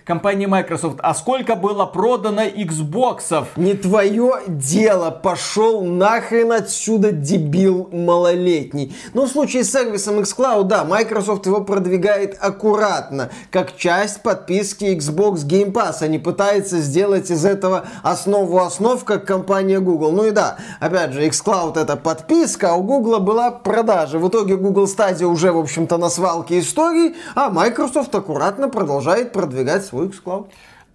[0.04, 3.48] Компания Microsoft, а сколько было продано Xboxов?
[3.56, 8.94] Не твое дело, пошел нахрен отсюда, дебил малолетний.
[9.14, 15.48] Но в случае с сервисом xCloud, да, Microsoft его продвигает аккуратно, как часть подписки Xbox
[15.48, 16.02] Game Pass.
[16.02, 20.12] Они пытаются сделать из этого основу основ, как компания Google.
[20.12, 24.20] Ну и да, опять же, xCloud это подписка, а у Google была продажа.
[24.20, 29.86] В итоге Google Stadia уже, в общем-то, на свалке истории, а Microsoft аккуратно продолжает продвигать
[29.86, 30.48] свой xCloud.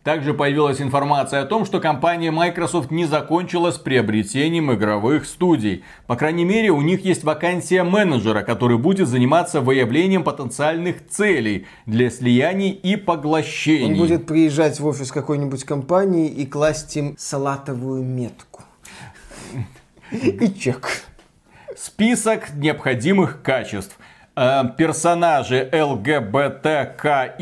[0.08, 5.84] Также появилась информация о том, что компания Microsoft не закончила с приобретением игровых студий.
[6.06, 12.10] По крайней мере, у них есть вакансия менеджера, который будет заниматься выявлением потенциальных целей для
[12.10, 13.92] слияний и поглощений.
[13.92, 18.62] Он будет приезжать в офис какой-нибудь компании и класть им салатовую метку.
[20.10, 20.88] И чек.
[21.76, 23.98] Список необходимых качеств–
[24.76, 27.38] персонажи ЛГБТКИ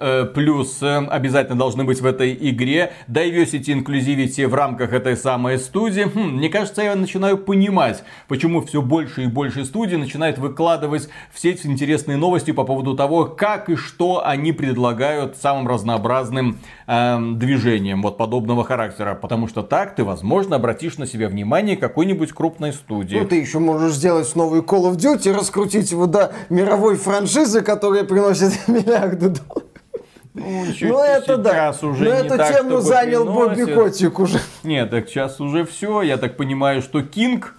[0.00, 2.92] э, плюс э, обязательно должны быть в этой игре.
[3.08, 6.10] Diversity Inclusivity в рамках этой самой студии.
[6.12, 11.38] Хм, мне кажется, я начинаю понимать, почему все больше и больше студий начинают выкладывать в
[11.38, 18.02] сеть интересные новости по поводу того, как и что они предлагают самым разнообразным э, движением
[18.02, 19.14] вот подобного характера.
[19.14, 23.18] Потому что так ты, возможно, обратишь на себя внимание какой-нибудь крупной студии.
[23.18, 28.04] Ну, ты еще можешь сделать новый Call of Duty, раскрутить его до мировой франшизы, которая
[28.04, 29.68] приносит миллиарды долларов.
[30.32, 31.74] Ну, ну это да.
[31.82, 33.66] Уже Но эту так, тему занял приносит.
[33.66, 34.40] Бобби Котик уже.
[34.62, 36.02] Нет, так сейчас уже все.
[36.02, 37.56] Я так понимаю, что Кинг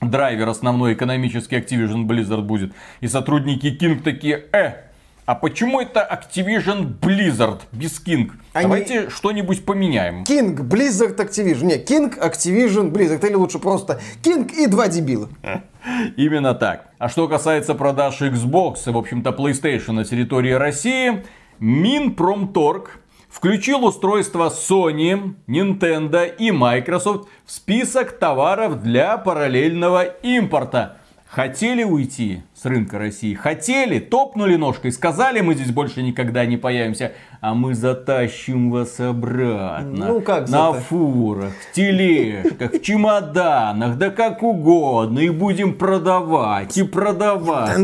[0.00, 2.72] драйвер основной экономический Activision Blizzard будет.
[3.00, 4.87] И сотрудники King такие, э,
[5.28, 8.30] а почему это Activision Blizzard без King?
[8.54, 8.62] Они...
[8.62, 10.22] Давайте что-нибудь поменяем.
[10.22, 11.64] King, Blizzard, Activision.
[11.64, 13.26] Не, King, Activision, Blizzard.
[13.26, 15.28] Или лучше просто King и два дебила.
[16.16, 16.86] Именно так.
[16.96, 21.22] А что касается продаж Xbox и, в общем-то, PlayStation на территории России,
[21.58, 22.98] Минпромторг
[23.28, 30.96] включил устройства Sony, Nintendo и Microsoft в список товаров для параллельного импорта.
[31.26, 33.34] Хотели уйти с рынка России?
[33.34, 40.06] Хотели, топнули ножкой, сказали, мы здесь больше никогда не появимся, а мы затащим вас обратно.
[40.08, 40.80] Ну как На зата...
[40.80, 47.78] фурах, в тележках, в чемоданах, да как угодно, и будем продавать, и продавать.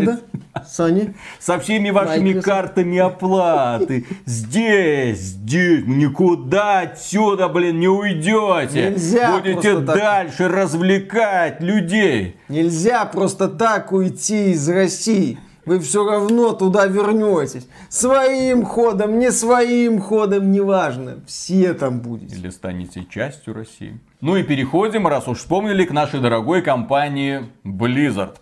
[0.64, 1.14] Sony?
[1.40, 2.44] Со всеми вашими Microsoft.
[2.46, 4.06] картами оплаты.
[4.24, 8.90] Здесь, здесь, никуда отсюда, блин, не уйдете.
[8.90, 10.52] Нельзя Будете дальше так.
[10.52, 12.36] развлекать людей.
[12.48, 15.38] Нельзя просто так уйти из России.
[15.66, 17.66] Вы все равно туда вернетесь.
[17.88, 21.20] Своим ходом, не своим ходом, неважно.
[21.26, 22.36] Все там будете.
[22.36, 23.98] Или станете частью России.
[24.20, 28.36] Ну и переходим, раз уж вспомнили, к нашей дорогой компании Blizzard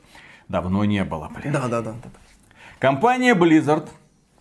[0.48, 1.30] давно не было.
[1.34, 1.52] Блин.
[1.52, 2.10] Да, да, да, да.
[2.80, 3.88] Компания Blizzard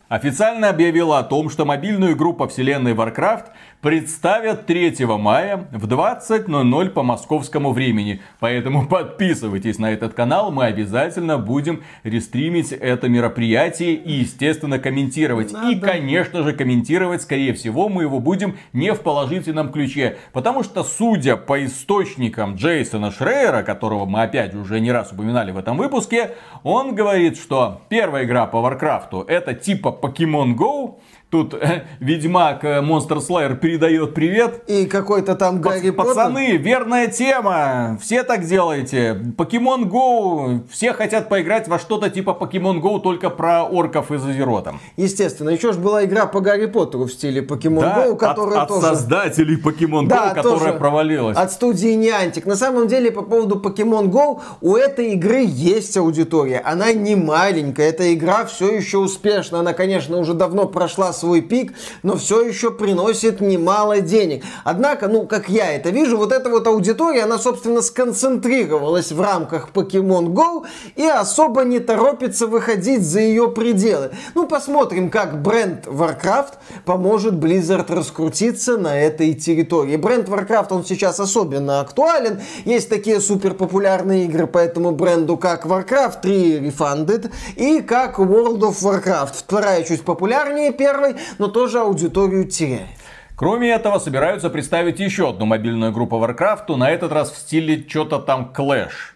[0.07, 3.45] официально объявила о том, что мобильную игру по вселенной Warcraft
[3.81, 8.21] представят 3 мая в 20.00 по московскому времени.
[8.39, 15.51] Поэтому подписывайтесь на этот канал, мы обязательно будем рестримить это мероприятие и, естественно, комментировать.
[15.51, 15.71] Надо.
[15.71, 20.17] И, конечно же, комментировать, скорее всего, мы его будем не в положительном ключе.
[20.31, 25.57] Потому что, судя по источникам Джейсона Шрейера, которого мы опять уже не раз упоминали в
[25.57, 26.31] этом выпуске,
[26.63, 30.95] он говорит, что первая игра по Варкрафту это типа Pokemon Go,
[31.31, 34.63] Тут э, Ведьмак э, Monster Slayer передает привет.
[34.67, 36.13] И какой-то там Гарри Поттер.
[36.13, 37.97] Пацаны, верная тема.
[38.01, 39.17] Все так делаете.
[39.37, 40.67] Pokemon Go.
[40.69, 44.75] Все хотят поиграть во что-то типа Pokemon Go, только про орков из Азерота.
[44.97, 45.51] Естественно.
[45.51, 48.87] Еще же была игра по Гарри Поттеру в стиле Pokemon да, Go, которая от, тоже...
[48.87, 51.37] От создателей Go, да, которая провалилась.
[51.37, 52.45] От студии Niantic.
[52.45, 56.59] На самом деле, по поводу Pokemon Go, у этой игры есть аудитория.
[56.59, 57.87] Она не маленькая.
[57.87, 59.61] Эта игра все еще успешна.
[59.61, 64.43] Она, конечно, уже давно прошла свой пик, но все еще приносит немало денег.
[64.63, 69.69] Однако, ну, как я это вижу, вот эта вот аудитория, она, собственно, сконцентрировалась в рамках
[69.73, 70.65] Pokemon Go
[70.95, 74.11] и особо не торопится выходить за ее пределы.
[74.35, 76.53] Ну, посмотрим, как бренд Warcraft
[76.85, 79.95] поможет Blizzard раскрутиться на этой территории.
[79.97, 82.41] Бренд Warcraft, он сейчас особенно актуален.
[82.65, 88.61] Есть такие супер популярные игры по этому бренду, как Warcraft 3 Refunded и как World
[88.61, 89.33] of Warcraft.
[89.35, 92.87] Вторая чуть популярнее первой, но тоже аудиторию теряет.
[93.35, 98.19] Кроме этого, собираются представить еще одну мобильную группу Warcraft, на этот раз в стиле что-то
[98.19, 99.15] там Clash.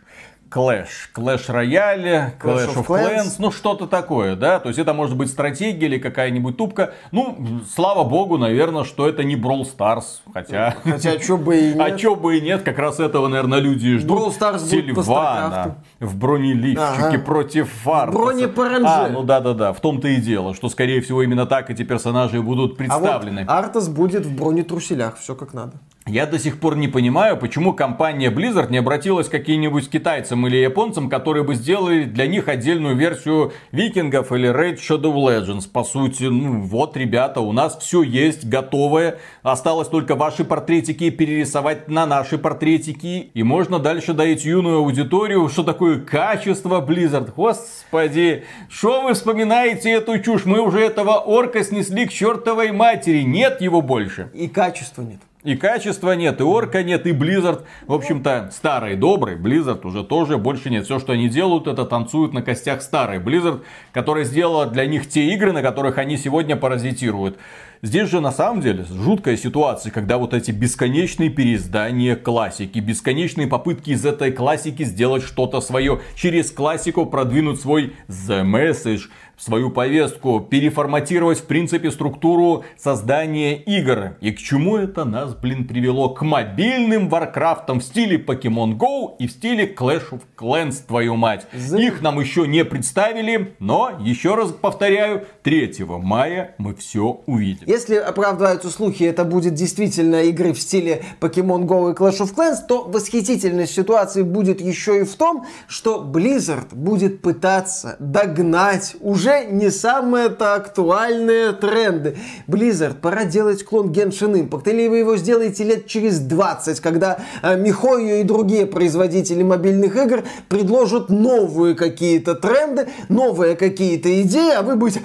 [0.50, 3.10] Clash, Clash Royale, Clash, Clash of, of Clans.
[3.10, 7.62] Clans, ну что-то такое, да, то есть это может быть стратегия или какая-нибудь тупка, ну,
[7.74, 10.76] слава богу, наверное, что это не Brawl Stars, хотя...
[10.84, 11.82] Хотя, что бы и нет.
[11.82, 14.20] А что бы и нет, как раз этого, наверное, люди ждут.
[14.20, 17.20] Brawl Stars Сильвана в бронеливчике ага.
[17.20, 18.18] против Фартаса.
[18.18, 18.88] Бронепаранже.
[18.88, 22.78] А, ну да-да-да, в том-то и дело, что, скорее всего, именно так эти персонажи будут
[22.78, 23.46] представлены.
[23.48, 25.74] А вот Артас будет в бронетруселях, все как надо.
[26.08, 30.58] Я до сих пор не понимаю, почему компания Blizzard не обратилась к каким-нибудь китайцам или
[30.58, 35.68] японцам, которые бы сделали для них отдельную версию викингов или Raid Shadow Legends.
[35.68, 39.18] По сути, ну вот, ребята, у нас все есть, готовое.
[39.42, 43.32] Осталось только ваши портретики перерисовать на наши портретики.
[43.34, 47.34] И можно дальше доить юную аудиторию, что такое качество Blizzard.
[47.36, 50.46] Господи, что вы вспоминаете эту чушь?
[50.46, 53.24] Мы уже этого орка снесли к чертовой матери.
[53.24, 54.30] Нет его больше.
[54.36, 55.20] И качества нет.
[55.46, 60.40] И качества нет, и орка нет, и Blizzard, в общем-то, старый добрый, Blizzard уже тоже
[60.40, 60.86] больше нет.
[60.86, 63.62] Все, что они делают, это танцуют на костях старой Blizzard,
[63.94, 67.38] которая сделала для них те игры, на которых они сегодня паразитируют.
[67.84, 73.92] Здесь же на самом деле жуткая ситуация, когда вот эти бесконечные переиздания классики, бесконечные попытки
[73.92, 79.02] из этой классики сделать что-то свое, через классику продвинуть свой The Message,
[79.38, 84.16] свою повестку, переформатировать в принципе структуру создания игр.
[84.22, 86.10] И к чему это нас, блин, привело?
[86.10, 91.48] К мобильным варкрафтам в стиле Pokemon Go и в стиле Clash of Clans, твою мать.
[91.54, 91.78] За...
[91.78, 97.68] Их нам еще не представили, но, еще раз повторяю, 3 мая мы все увидим.
[97.68, 102.66] Если оправдываются слухи, это будет действительно игры в стиле Pokemon Go и Clash of Clans,
[102.68, 109.46] то восхитительность ситуации будет еще и в том, что Blizzard будет пытаться догнать уже уже
[109.46, 112.16] не самые-то актуальные тренды.
[112.48, 114.70] Blizzard, пора делать клон Genshin Impact.
[114.70, 120.24] Или вы его сделаете лет через 20, когда э, Михою и другие производители мобильных игр
[120.48, 125.02] предложат новые какие-то тренды, новые какие-то идеи, а вы будете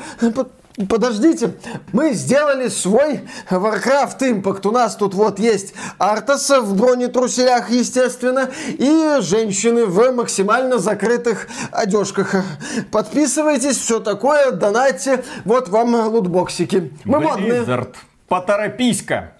[0.88, 1.54] Подождите,
[1.92, 3.20] мы сделали свой
[3.50, 4.66] Warcraft Impact.
[4.68, 12.34] У нас тут вот есть Артаса в бронетруселях, естественно, и женщины в максимально закрытых одежках.
[12.90, 15.24] Подписывайтесь, все такое, донатьте.
[15.44, 16.92] Вот вам лутбоксики.
[17.04, 17.86] Мы Blizzard, модные.
[18.28, 19.32] поторопись-ка.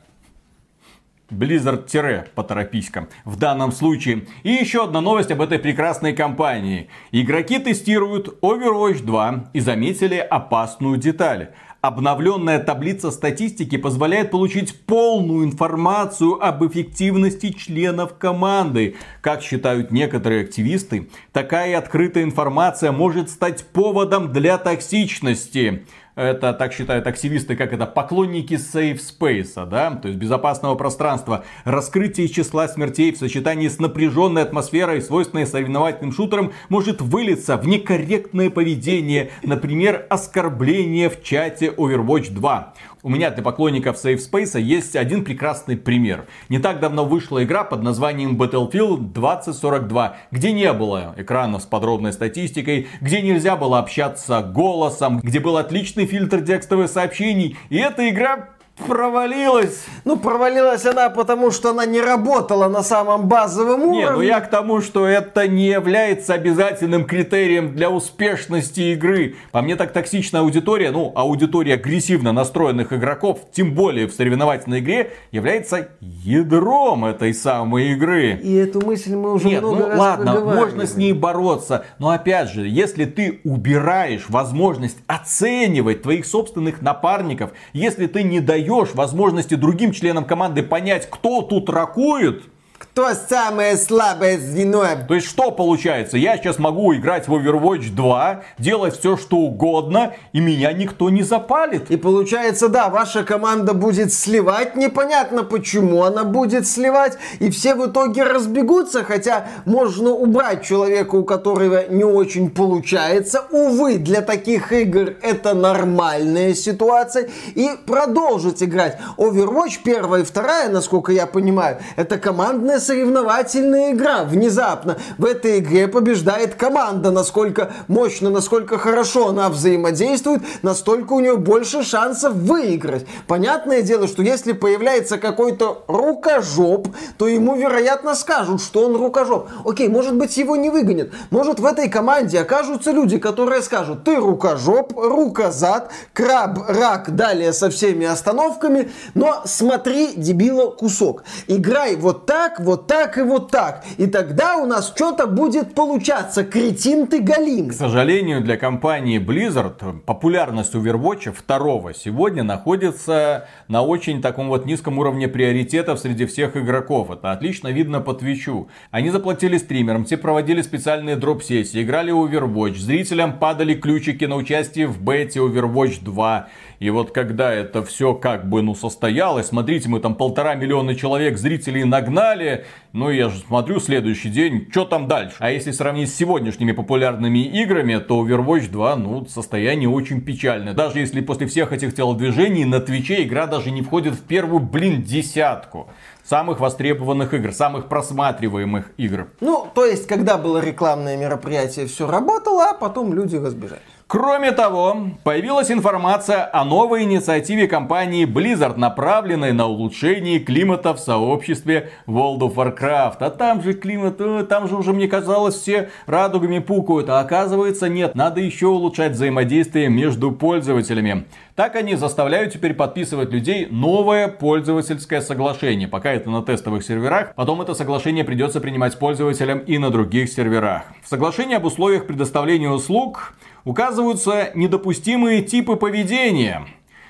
[1.31, 4.27] Blizzard-поторопись-ка в данном случае.
[4.43, 6.89] И еще одна новость об этой прекрасной компании.
[7.13, 11.51] Игроки тестируют Overwatch 2 и заметили опасную деталь.
[11.81, 18.97] Обновленная таблица статистики позволяет получить полную информацию об эффективности членов команды.
[19.23, 25.87] Как считают некоторые активисты, такая открытая информация может стать поводом для токсичности
[26.21, 31.45] это так считают активисты, как это поклонники safe space, да, то есть безопасного пространства.
[31.65, 38.51] Раскрытие числа смертей в сочетании с напряженной атмосферой, свойственной соревновательным шутерам, может вылиться в некорректное
[38.51, 42.75] поведение, например, оскорбление в чате Overwatch 2.
[43.03, 46.27] У меня для поклонников Safe Space есть один прекрасный пример.
[46.51, 52.13] Не так давно вышла игра под названием Battlefield 2042, где не было экранов с подробной
[52.13, 57.57] статистикой, где нельзя было общаться голосом, где был отличный фильтр текстовых сообщений.
[57.71, 58.51] И эта игра
[58.81, 59.85] провалилась.
[60.05, 64.01] Ну, провалилась она, потому что она не работала на самом базовом уровне.
[64.01, 69.37] Не, ну я к тому, что это не является обязательным критерием для успешности игры.
[69.53, 75.13] По мне так токсичная аудитория, ну, аудитория агрессивно настроенных игроков, тем более в соревновательной игре,
[75.31, 78.41] является ядром этой самой игры.
[78.43, 82.11] И эту мысль мы уже Нет, много ну, раз ладно, можно с ней бороться, но
[82.11, 88.95] опять же, если ты убираешь возможность оценивать твоих собственных напарников, если ты не даешь даешь
[88.95, 92.45] возможности другим членам команды понять, кто тут ракует,
[92.93, 94.85] кто самое слабое звено?
[95.07, 96.17] То есть что получается?
[96.17, 101.23] Я сейчас могу играть в Overwatch 2, делать все что угодно, и меня никто не
[101.23, 101.89] запалит.
[101.91, 107.89] И получается, да, ваша команда будет сливать, непонятно почему она будет сливать, и все в
[107.89, 113.45] итоге разбегутся, хотя можно убрать человека, у которого не очень получается.
[113.53, 118.99] Увы, для таких игр это нормальная ситуация, и продолжить играть.
[119.17, 124.25] Overwatch первая и вторая, насколько я понимаю, это командная соревновательная игра.
[124.25, 127.11] Внезапно в этой игре побеждает команда.
[127.11, 133.07] Насколько мощно, насколько хорошо она взаимодействует, настолько у нее больше шансов выиграть.
[133.27, 139.49] Понятное дело, что если появляется какой-то рукожоп, то ему, вероятно, скажут, что он рукожоп.
[139.65, 141.13] Окей, может быть, его не выгонят.
[141.31, 147.69] Может, в этой команде окажутся люди, которые скажут, ты рукожоп, рукозад, краб, рак, далее со
[147.71, 151.25] всеми остановками, но смотри, дебила, кусок.
[151.47, 153.85] Играй вот так, вот вот так и вот так.
[153.99, 156.45] И тогда у нас что-то будет получаться.
[156.45, 157.71] Кретин ты галим.
[157.71, 164.99] К сожалению, для компании Blizzard популярность Overwatch второго сегодня находится на очень таком вот низком
[164.99, 167.11] уровне приоритетов среди всех игроков.
[167.11, 168.69] Это отлично видно по Твичу.
[168.93, 175.03] Они заплатили стримерам, те проводили специальные дроп-сессии, играли Overwatch, зрителям падали ключики на участие в
[175.03, 176.49] бете Overwatch 2.
[176.81, 181.37] И вот когда это все как бы ну состоялось, смотрите, мы там полтора миллиона человек
[181.37, 182.65] зрителей нагнали,
[182.95, 185.37] ну я же смотрю следующий день, что там дальше?
[185.41, 190.73] А если сравнить с сегодняшними популярными играми, то Overwatch 2, ну, состояние очень печальное.
[190.73, 195.03] Даже если после всех этих телодвижений на Твиче игра даже не входит в первую, блин,
[195.03, 195.91] десятку
[196.25, 199.29] самых востребованных игр, самых просматриваемых игр.
[199.41, 203.83] Ну, то есть, когда было рекламное мероприятие, все работало, а потом люди разбежались.
[204.13, 211.91] Кроме того, появилась информация о новой инициативе компании Blizzard, направленной на улучшение климата в сообществе
[212.09, 213.19] World of Warcraft.
[213.21, 217.09] А там же климат, э, там же уже, мне казалось, все радугами пукают.
[217.09, 221.27] А оказывается, нет, надо еще улучшать взаимодействие между пользователями.
[221.55, 225.87] Так они заставляют теперь подписывать людей новое пользовательское соглашение.
[225.87, 230.83] Пока это на тестовых серверах, потом это соглашение придется принимать пользователям и на других серверах.
[231.01, 233.35] В соглашении об условиях предоставления услуг
[233.65, 236.67] указываются недопустимые типы поведения.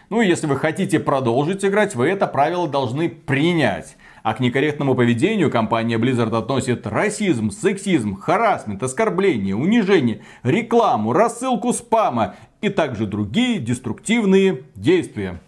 [0.08, 3.96] Ну, если вы хотите продолжить играть, вы это правило должны принять.
[4.22, 12.34] А к некорректному поведению компания Blizzard относит расизм, сексизм, харасмент, оскорбление, унижение, рекламу, рассылку спама
[12.60, 15.40] и также другие деструктивные действия.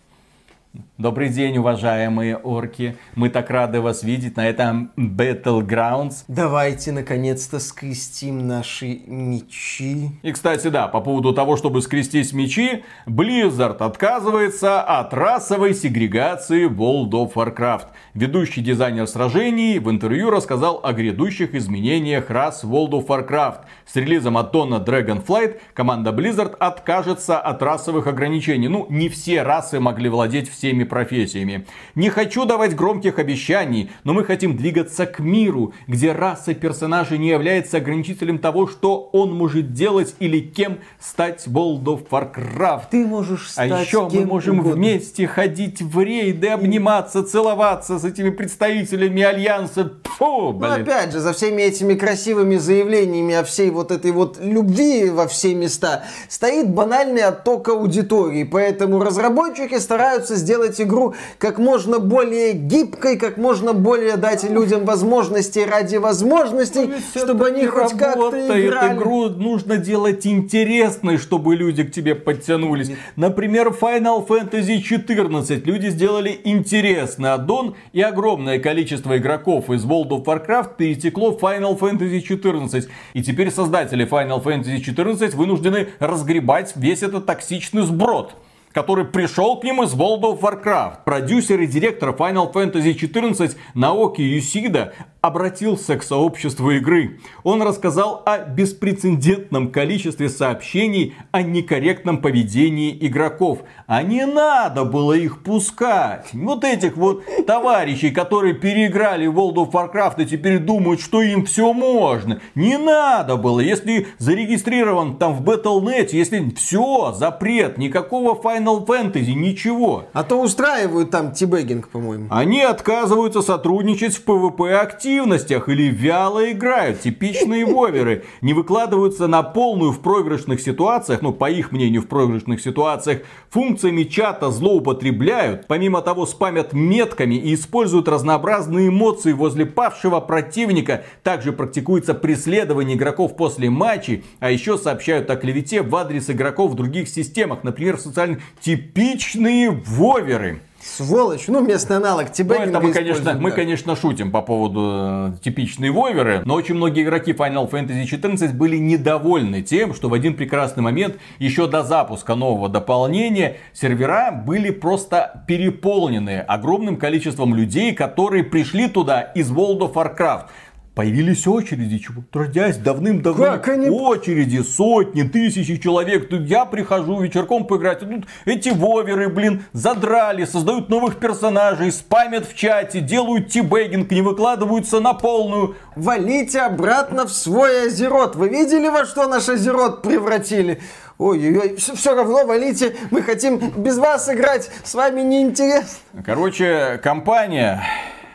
[0.99, 2.99] Добрый день, уважаемые орки.
[3.14, 6.24] Мы так рады вас видеть на этом Battlegrounds.
[6.28, 10.11] Давайте, наконец-то, скрестим наши мечи.
[10.22, 17.12] И, кстати, да, по поводу того, чтобы скрестить мечи, Blizzard отказывается от расовой сегрегации World
[17.12, 17.86] of Warcraft.
[18.12, 23.61] Ведущий дизайнер сражений в интервью рассказал о грядущих изменениях рас World of Warcraft.
[23.86, 28.68] С релизом аддона Dragonflight команда Blizzard откажется от расовых ограничений.
[28.68, 31.66] Ну, не все расы могли владеть всеми профессиями.
[31.95, 37.28] Не хочу давать громких обещаний, но мы хотим двигаться к миру, где раса персонажа не
[37.28, 42.85] является ограничителем того, что он может делать или кем стать World of Warcraft.
[42.91, 44.76] Ты можешь а стать А еще мы можем угодно.
[44.76, 49.93] вместе ходить в рейды, обниматься, целоваться с этими представителями Альянса.
[50.18, 50.70] Фу, блин.
[50.70, 55.26] Ну, опять же, за всеми этими красивыми заявлениями о всей вот этой вот любви во
[55.26, 58.45] все места стоит банальный отток аудитории.
[58.45, 65.61] Поэтому разработчики стараются сделать игру как можно более гибкой, как можно более дать людям возможности
[65.61, 68.97] ради возможностей, ну, чтобы они хоть как-то играли.
[68.97, 72.93] Игру нужно делать интересной, чтобы люди к тебе подтянулись.
[73.16, 80.25] Например, Final Fantasy 14 люди сделали интересный аддон, и огромное количество игроков из World of
[80.25, 82.89] Warcraft перетекло в Final Fantasy 14.
[83.14, 88.35] И теперь создатели Final Fantasy 14 вынуждены разгребать весь этот токсичный сброд
[88.73, 91.05] который пришел к ним из World of Warcraft.
[91.05, 94.93] Продюсер и директор Final Fantasy XIV Наоки Юсида
[95.23, 97.20] обратился к сообществу игры.
[97.45, 103.61] Он рассказал о беспрецедентном количестве сообщений о некорректном поведении игроков.
[103.87, 106.31] А не надо было их пускать.
[106.33, 111.73] Вот этих вот товарищей, которые переиграли World of Warcraft и теперь думают, что им все
[111.73, 112.41] можно.
[112.57, 113.61] Не надо было.
[113.61, 120.04] Если зарегистрирован там в Battle.net, если все, запрет, никакого Final Fantasy, ничего.
[120.12, 122.28] А то устраивают там тибегинг, по-моему.
[122.30, 127.00] Они отказываются сотрудничать в PvP активно активностях или вяло играют.
[127.00, 128.24] Типичные воверы.
[128.40, 134.04] Не выкладываются на полную в проигрышных ситуациях, ну, по их мнению, в проигрышных ситуациях, функциями
[134.04, 135.66] чата злоупотребляют.
[135.66, 141.04] Помимо того, спамят метками и используют разнообразные эмоции возле павшего противника.
[141.22, 146.74] Также практикуется преследование игроков после матчей, а еще сообщают о клевете в адрес игроков в
[146.74, 150.61] других системах, например, в социальных типичные воверы.
[150.84, 152.57] Сволочь, ну местный аналог тебя.
[152.59, 153.34] Ну, это мы, конечно, да.
[153.34, 158.53] мы, конечно, шутим по поводу э, типичной воверы, но очень многие игроки Final Fantasy XIV
[158.53, 164.70] были недовольны тем, что в один прекрасный момент, еще до запуска нового дополнения, сервера были
[164.70, 170.46] просто переполнены огромным количеством людей, которые пришли туда из World of Warcraft.
[170.95, 173.45] Появились очереди, трудясь давным-давно.
[173.45, 173.88] Как они...
[173.88, 176.28] Очереди, сотни, тысячи человек.
[176.28, 178.01] Тут я прихожу вечерком поиграть.
[178.01, 185.01] тут эти воверы, блин, задрали, создают новых персонажей, спамят в чате, делают тибегинг, не выкладываются
[185.01, 185.76] на полную.
[185.97, 188.36] Валите обратно в свой Азерот.
[188.36, 190.78] Вы видели, во что наш Азерот превратили?
[191.16, 196.22] Ой-ой-ой, все, все равно валите, мы хотим без вас играть, с вами неинтересно.
[196.24, 197.82] Короче, компания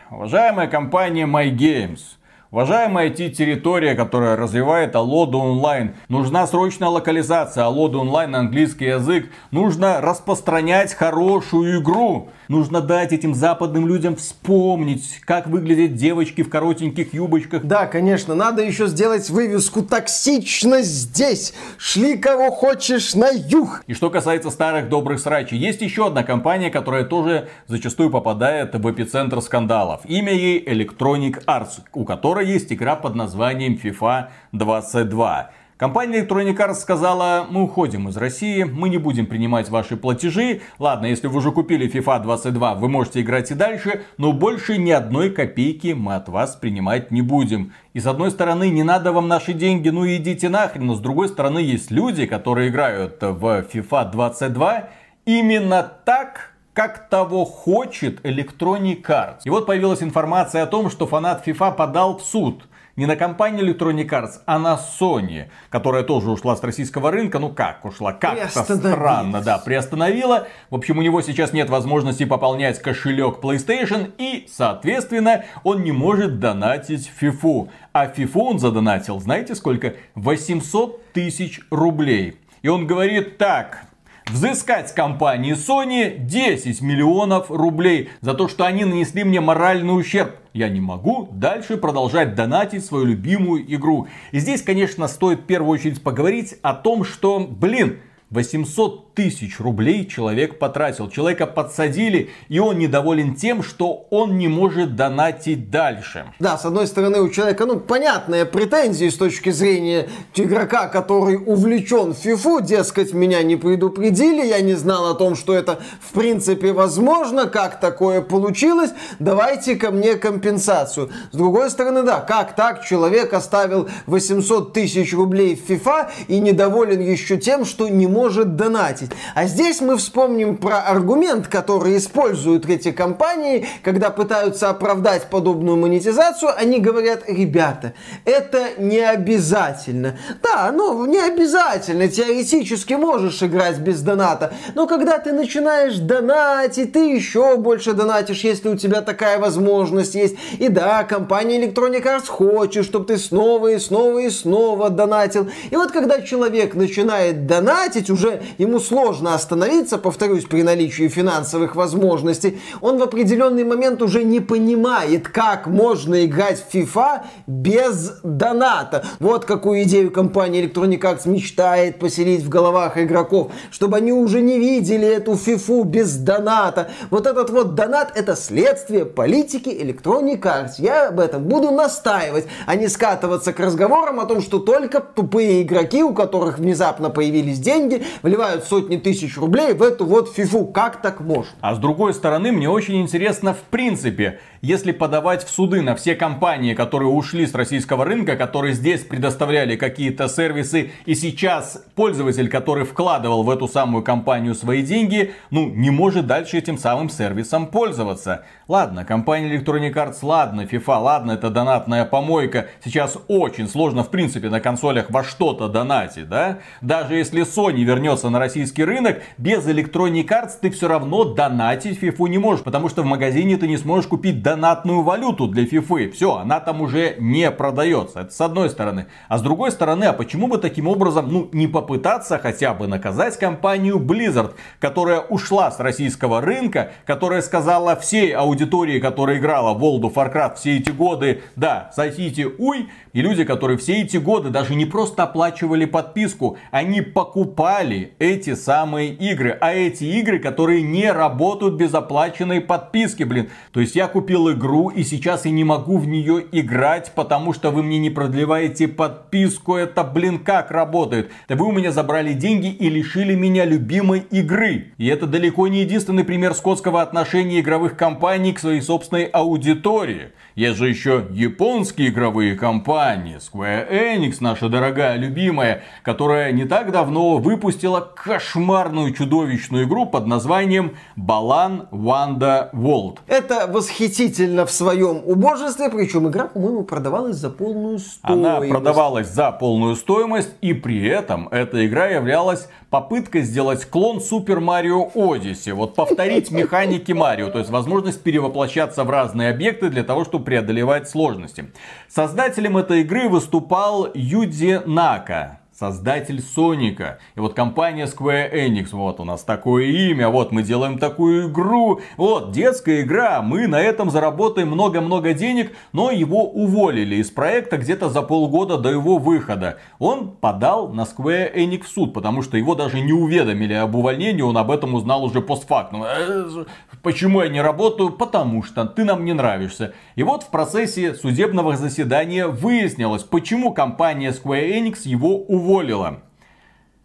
[0.10, 2.17] уважаемая компания MyGames,
[2.50, 9.30] Уважаемая IT-территория, которая развивает Алоду онлайн, нужна срочная локализация Алоду онлайн на английский язык.
[9.52, 12.30] Нужно распространять хорошую игру.
[12.48, 17.66] Нужно дать этим западным людям вспомнить, как выглядят девочки в коротеньких юбочках.
[17.66, 21.54] Да, конечно, надо еще сделать вывеску «Токсичность здесь!
[21.78, 26.70] Шли кого хочешь на юг!» И что касается старых добрых срачей, есть еще одна компания,
[26.70, 30.00] которая тоже зачастую попадает в эпицентр скандалов.
[30.06, 35.52] Имя ей Electronic Arts, у которой есть игра под названием FIFA 22.
[35.78, 40.62] Компания Electronic Arts сказала, мы уходим из России, мы не будем принимать ваши платежи.
[40.80, 44.90] Ладно, если вы уже купили FIFA 22, вы можете играть и дальше, но больше ни
[44.90, 47.74] одной копейки мы от вас принимать не будем.
[47.94, 51.28] И с одной стороны, не надо вам наши деньги, ну идите нахрен, но с другой
[51.28, 54.90] стороны, есть люди, которые играют в FIFA 22
[55.26, 59.40] именно так, как того хочет Electronic Arts.
[59.46, 63.66] И вот появилась информация о том, что фанат FIFA подал в суд не на компанию
[63.66, 67.40] Electronic Arts, а на Sony, которая тоже ушла с российского рынка.
[67.40, 68.14] Ну как ушла?
[68.14, 70.48] Как-то странно, да, приостановила.
[70.70, 76.40] В общем, у него сейчас нет возможности пополнять кошелек PlayStation и, соответственно, он не может
[76.40, 77.70] донатить FIFA.
[77.92, 79.96] А FIFA он задонатил, знаете сколько?
[80.14, 82.38] 800 тысяч рублей.
[82.62, 83.88] И он говорит так,
[84.30, 90.36] взыскать с компании Sony 10 миллионов рублей за то, что они нанесли мне моральный ущерб.
[90.54, 94.08] Я не могу дальше продолжать донатить свою любимую игру.
[94.32, 98.00] И здесь, конечно, стоит в первую очередь поговорить о том, что, блин,
[98.30, 101.10] 800 тысяч рублей человек потратил.
[101.10, 106.26] Человека подсадили, и он недоволен тем, что он не может донатить дальше.
[106.38, 112.14] Да, с одной стороны, у человека, ну, понятные претензии с точки зрения игрока, который увлечен
[112.14, 117.48] фифу, дескать, меня не предупредили, я не знал о том, что это в принципе возможно,
[117.48, 121.10] как такое получилось, давайте ко мне компенсацию.
[121.32, 127.00] С другой стороны, да, как так человек оставил 800 тысяч рублей в FIFA и недоволен
[127.00, 129.07] еще тем, что не может донатить.
[129.36, 136.52] А здесь мы вспомним про аргумент, который используют эти компании, когда пытаются оправдать подобную монетизацию.
[136.58, 137.94] Они говорят, ребята,
[138.26, 140.18] это не обязательно.
[140.44, 142.08] Да, ну, не обязательно.
[142.08, 144.54] Теоретически можешь играть без доната.
[144.76, 150.36] Но когда ты начинаешь донатить, ты еще больше донатишь, если у тебя такая возможность есть.
[150.60, 155.50] И да, компания Electronic Arts хочет, чтобы ты снова и снова и снова донатил.
[155.72, 158.97] И вот когда человек начинает донатить, уже ему сложно
[159.34, 162.60] остановиться, повторюсь, при наличии финансовых возможностей.
[162.82, 169.06] Он в определенный момент уже не понимает, как можно играть в FIFA без доната.
[169.20, 174.60] Вот какую идею компания Electronic Arts мечтает поселить в головах игроков, чтобы они уже не
[174.60, 176.90] видели эту FIFA без доната.
[177.10, 180.74] Вот этот вот донат это следствие политики Electronic Arts.
[180.78, 185.62] Я об этом буду настаивать, а не скатываться к разговорам о том, что только тупые
[185.62, 190.66] игроки, у которых внезапно появились деньги, вливают сотни тысяч рублей в эту вот фифу.
[190.66, 191.52] Как так можно?
[191.60, 196.16] А с другой стороны, мне очень интересно в принципе, если подавать в суды на все
[196.16, 202.86] компании, которые ушли с российского рынка, которые здесь предоставляли какие-то сервисы, и сейчас пользователь, который
[202.86, 208.46] вкладывал в эту самую компанию свои деньги, ну, не может дальше этим самым сервисом пользоваться.
[208.68, 212.68] Ладно, компания Electronic Arts, ладно, FIFA, ладно, это донатная помойка.
[212.84, 216.60] Сейчас очень сложно, в принципе, на консолях во что-то донатить, да?
[216.82, 222.30] Даже если Sony вернется на российский рынок, без Electronic Arts ты все равно донатить FIFA
[222.30, 226.12] не можешь, потому что в магазине ты не сможешь купить донатную валюту для FIFA.
[226.12, 228.22] Все, она там уже не продается.
[228.22, 229.08] Это с одной стороны.
[229.28, 233.38] А с другой стороны, а почему бы таким образом, ну, не попытаться хотя бы наказать
[233.38, 240.04] компанию Blizzard, которая ушла с российского рынка, которая сказала всей аудитории, которая играла в World
[240.04, 244.76] of Warcraft все эти годы, да, сосите уй, и люди, которые все эти годы даже
[244.76, 249.58] не просто оплачивали подписку, они покупали эти самые игры.
[249.60, 253.50] А эти игры, которые не работают без оплаченной подписки, блин.
[253.74, 257.72] То есть я купил игру и сейчас я не могу в нее играть, потому что
[257.72, 259.76] вы мне не продлеваете подписку.
[259.76, 261.32] Это, блин, как работает?
[261.50, 264.94] Да вы у меня забрали деньги и лишили меня любимой игры.
[264.98, 270.32] И это далеко не единственный пример скотского отношения игровых компаний к своей собственной аудитории.
[270.56, 277.38] Есть же еще японские игровые компании, Square Enix, наша дорогая, любимая, которая не так давно
[277.38, 283.22] выпустила кошмарную чудовищную игру под названием Балан Ванда Волд.
[283.28, 288.20] Это восхитительно в своем убожестве, причем игра, по-моему, продавалась за полную стоимость.
[288.24, 294.60] Она продавалась за полную стоимость, и при этом эта игра являлась попыткой сделать клон Super
[294.60, 295.74] Mario Odyssey.
[295.74, 301.10] Вот повторить механики Марио, то есть возможность перевоплощаться в разные объекты для того, чтобы преодолевать
[301.10, 301.72] сложности.
[302.08, 307.20] Создателем этой игры выступал Юди Нака создатель Соника.
[307.36, 312.02] И вот компания Square Enix, вот у нас такое имя, вот мы делаем такую игру,
[312.18, 318.10] вот детская игра, мы на этом заработаем много-много денег, но его уволили из проекта где-то
[318.10, 319.78] за полгода до его выхода.
[320.00, 324.42] Он подал на Square Enix в суд, потому что его даже не уведомили об увольнении,
[324.42, 326.04] он об этом узнал уже постфактум.
[326.04, 326.66] «Э,
[327.04, 328.10] почему я не работаю?
[328.10, 329.94] Потому что ты нам не нравишься.
[330.16, 336.22] И вот в процессе судебного заседания выяснилось, почему компания Square Enix его уволила уволила.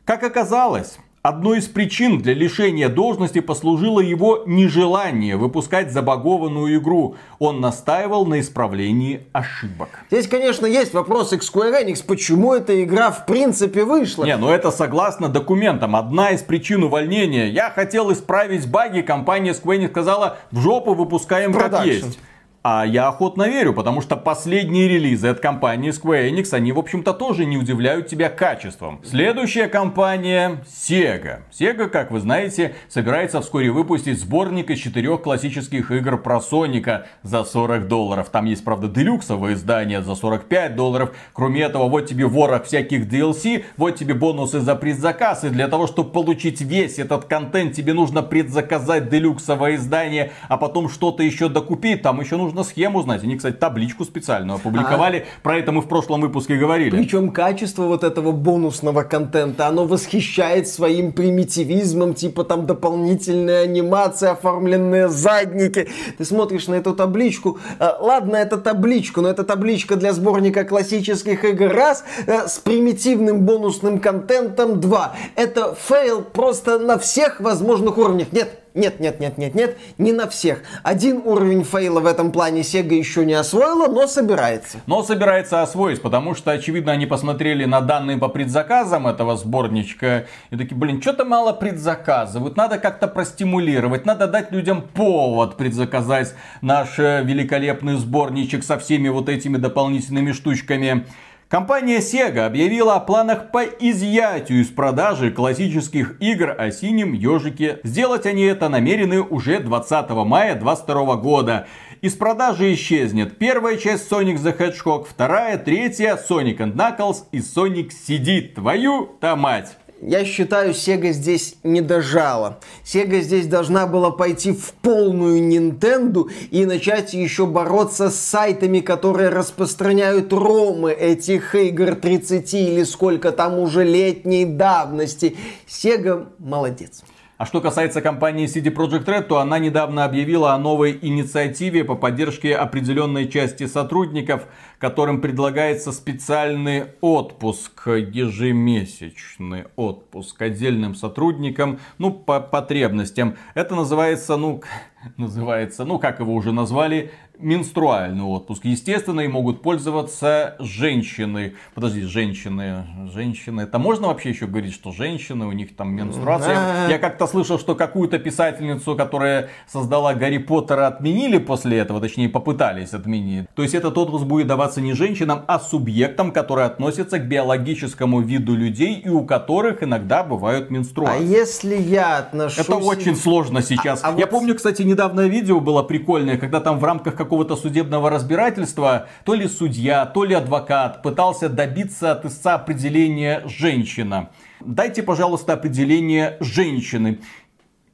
[0.04, 7.14] Как оказалось, Одной из причин для лишения должности послужило его нежелание выпускать забагованную игру.
[7.38, 9.88] Он настаивал на исправлении ошибок.
[10.10, 14.24] Здесь, конечно, есть вопросы к Square Enix, почему эта игра в принципе вышла.
[14.24, 15.94] Не, ну это согласно документам.
[15.94, 17.46] Одна из причин увольнения.
[17.46, 21.70] Я хотел исправить баги, компания Square Enix сказала, в жопу выпускаем Production.
[21.70, 22.18] как есть.
[22.64, 27.12] А я охотно верю, потому что последние релизы от компании Square Enix, они, в общем-то,
[27.12, 29.00] тоже не удивляют тебя качеством.
[29.04, 31.40] Следующая компания Sega.
[31.50, 37.42] Sega, как вы знаете, собирается вскоре выпустить сборник из четырех классических игр про Соника за
[37.42, 38.28] 40 долларов.
[38.30, 41.16] Там есть, правда, делюксовое издание за 45 долларов.
[41.32, 45.42] Кроме этого, вот тебе ворох всяких DLC, вот тебе бонусы за предзаказ.
[45.42, 50.88] И для того, чтобы получить весь этот контент, тебе нужно предзаказать делюксовое издание, а потом
[50.88, 52.02] что-то еще докупить.
[52.02, 53.22] Там еще нужно нужно схему знать.
[53.22, 55.26] Они, кстати, табличку специальную опубликовали.
[55.26, 55.42] А...
[55.42, 56.90] Про это мы в прошлом выпуске говорили.
[56.90, 65.09] Причем качество вот этого бонусного контента, оно восхищает своим примитивизмом, типа там дополнительная анимация, оформленные
[65.09, 65.88] задники.
[66.18, 67.59] Ты смотришь на эту табличку.
[67.78, 73.40] А, ладно, это табличка, но это табличка для сборника классических игр раз, э, с примитивным
[73.40, 75.14] бонусным контентом два.
[75.36, 78.28] Это фейл просто на всех возможных уровнях.
[78.32, 80.62] Нет, нет, нет, нет, нет, нет, не на всех.
[80.82, 84.80] Один уровень фейла в этом плане Sega еще не освоила, но собирается.
[84.86, 90.56] Но собирается освоить, потому что, очевидно, они посмотрели на данные по предзаказам этого сборничка и
[90.56, 97.22] такие, блин, что-то мало предзаказывают, надо как-то простимулировать, надо дать людям повод предзаказать наш э,
[97.22, 101.06] великолепный сборничек со всеми вот этими дополнительными штучками.
[101.53, 107.78] Компания Sega объявила о планах по изъятию из продажи классических игр о синем ежике.
[107.84, 111.66] Сделать они это намерены уже 20 мая 2022 года.
[112.00, 117.90] Из продажи исчезнет первая часть Sonic the Hedgehog, вторая, третья Sonic and Knuckles и Sonic
[117.90, 118.40] CD.
[118.55, 119.76] Твою-то мать!
[120.03, 122.59] Я считаю, Sega здесь не дожала.
[122.84, 129.28] Sega здесь должна была пойти в полную Nintendo и начать еще бороться с сайтами, которые
[129.28, 135.36] распространяют ромы этих игр 30 или сколько там уже летней давности.
[135.68, 137.05] Sega молодец.
[137.43, 141.97] А что касается компании CD Projekt Red, то она недавно объявила о новой инициативе по
[141.97, 144.47] поддержке определенной части сотрудников,
[144.78, 153.36] которым предлагается специальный отпуск, ежемесячный отпуск отдельным сотрудникам, ну, по потребностям.
[153.55, 154.62] Это называется, ну,
[155.16, 157.11] называется, ну, как его уже назвали,
[157.43, 158.64] менструальный отпуск.
[158.64, 161.55] Естественно, и могут пользоваться женщины.
[161.74, 163.62] Подожди, женщины, женщины.
[163.62, 166.88] Это можно вообще еще говорить, что женщины, у них там менструация?
[166.88, 172.93] Я как-то слышал, что какую-то писательницу, которая создала Гарри Поттера, отменили после этого, точнее попытались
[172.93, 173.49] отменить.
[173.55, 178.55] То есть этот отпуск будет даваться не женщинам, а субъектам, которые относятся к биологическому виду
[178.55, 181.20] людей и у которых иногда бывают менструации.
[181.20, 182.59] А если я отношусь...
[182.59, 184.03] Это очень сложно сейчас.
[184.05, 184.30] А, а я вот...
[184.30, 189.49] помню, кстати, недавно видео было прикольное, когда там в рамках какого-то судебного разбирательства то ли
[189.49, 194.30] судья, то ли адвокат пытался добиться от истца определения женщина.
[194.61, 197.20] Дайте, пожалуйста, определение женщины.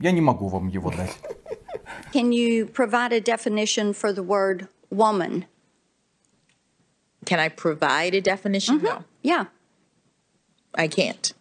[0.01, 1.17] Я не могу вам его дать.
[2.13, 5.45] Can you provide a definition for the word woman?
[7.25, 8.81] Can I provide a definition?
[8.81, 8.87] Mm-hmm.
[8.87, 9.05] No.
[9.23, 9.45] Yeah.
[10.75, 11.33] I can't.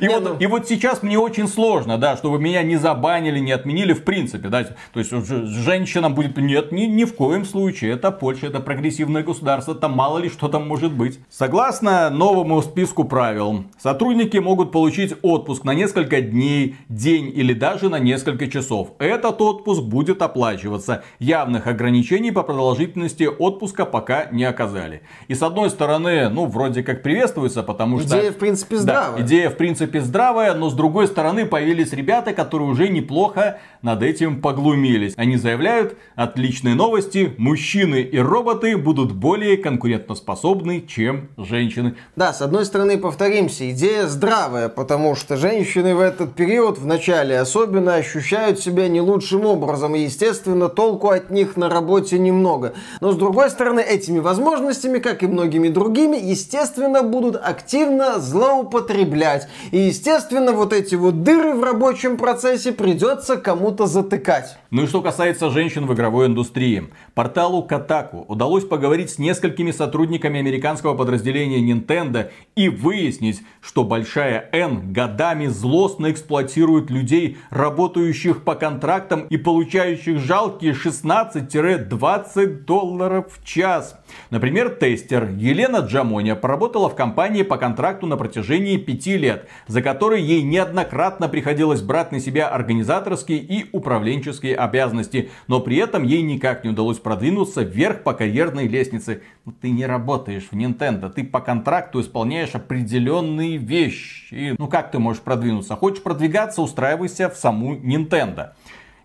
[0.00, 0.36] И, вот, ну...
[0.38, 4.48] и вот сейчас мне очень сложно, да, чтобы меня не забанили, не отменили в принципе,
[4.48, 4.64] да.
[4.92, 9.74] То есть женщина будет, нет, ни, ни в коем случае, это Польша, это прогрессивное государство,
[9.74, 11.18] там мало ли что там может быть.
[11.28, 17.98] Согласно новому списку правил, сотрудники могут получить отпуск на несколько дней, день или даже на
[17.98, 18.92] несколько часов.
[18.98, 21.02] Этот отпуск будет оплачиваться.
[21.18, 25.02] Явных ограничений по продолжительности отпуска пока не оказали.
[25.28, 28.18] И с одной стороны, ну, вроде как приветствуется, потому что...
[28.18, 29.18] Идея, в принципе, здравая.
[29.18, 33.58] Да, идея Идея, в принципе, здравая, но с другой стороны появились ребята, которые уже неплохо
[33.82, 35.14] над этим поглумились.
[35.16, 41.94] Они заявляют, отличные новости, мужчины и роботы будут более конкурентоспособны, чем женщины.
[42.16, 47.38] Да, с одной стороны, повторимся, идея здравая, потому что женщины в этот период, в начале
[47.38, 52.74] особенно, ощущают себя не лучшим образом, и, естественно, толку от них на работе немного.
[53.00, 59.48] Но, с другой стороны, этими возможностями, как и многими другими, естественно, будут активно злоупотреблять.
[59.70, 63.36] И, естественно, вот эти вот дыры в рабочем процессе придется
[63.70, 64.58] кому-то затыкать.
[64.70, 66.88] Ну и что касается женщин в игровой индустрии.
[67.14, 74.92] Порталу Kotaku удалось поговорить с несколькими сотрудниками американского подразделения Nintendo и выяснить, что Большая N
[74.92, 83.96] годами злостно эксплуатирует людей, работающих по контрактам и получающих жалкие 16-20 долларов в час.
[84.30, 90.20] Например, тестер Елена Джамоня поработала в компании по контракту на протяжении пяти лет, за который
[90.22, 96.64] ей неоднократно приходилось брать на себя организаторские и управленческие обязанности, но при этом ей никак
[96.64, 99.22] не удалось продвинуться вверх по карьерной лестнице.
[99.44, 104.54] Ну, ты не работаешь в Nintendo, ты по контракту исполняешь определенные вещи.
[104.58, 105.76] Ну как ты можешь продвинуться?
[105.76, 108.50] Хочешь продвигаться, устраивайся в саму Nintendo.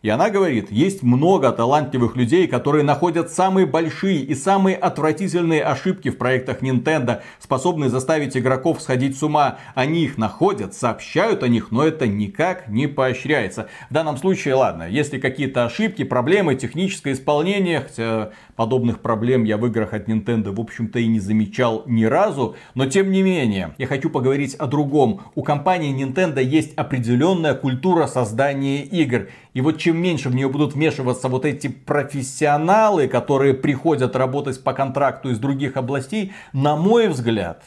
[0.05, 6.11] И она говорит, есть много талантливых людей, которые находят самые большие и самые отвратительные ошибки
[6.11, 9.57] в проектах Nintendo, способные заставить игроков сходить с ума.
[9.73, 13.67] Они их находят, сообщают о них, но это никак не поощряется.
[13.89, 19.65] В данном случае, ладно, если какие-то ошибки, проблемы, техническое исполнение, хотя подобных проблем я в
[19.65, 23.87] играх от Nintendo, в общем-то, и не замечал ни разу, но тем не менее, я
[23.87, 25.21] хочу поговорить о другом.
[25.35, 29.27] У компании Nintendo есть определенная культура создания игр.
[29.53, 34.73] И вот чем меньше в нее будут вмешиваться вот эти профессионалы, которые приходят работать по
[34.73, 37.63] контракту из других областей, на мой взгляд,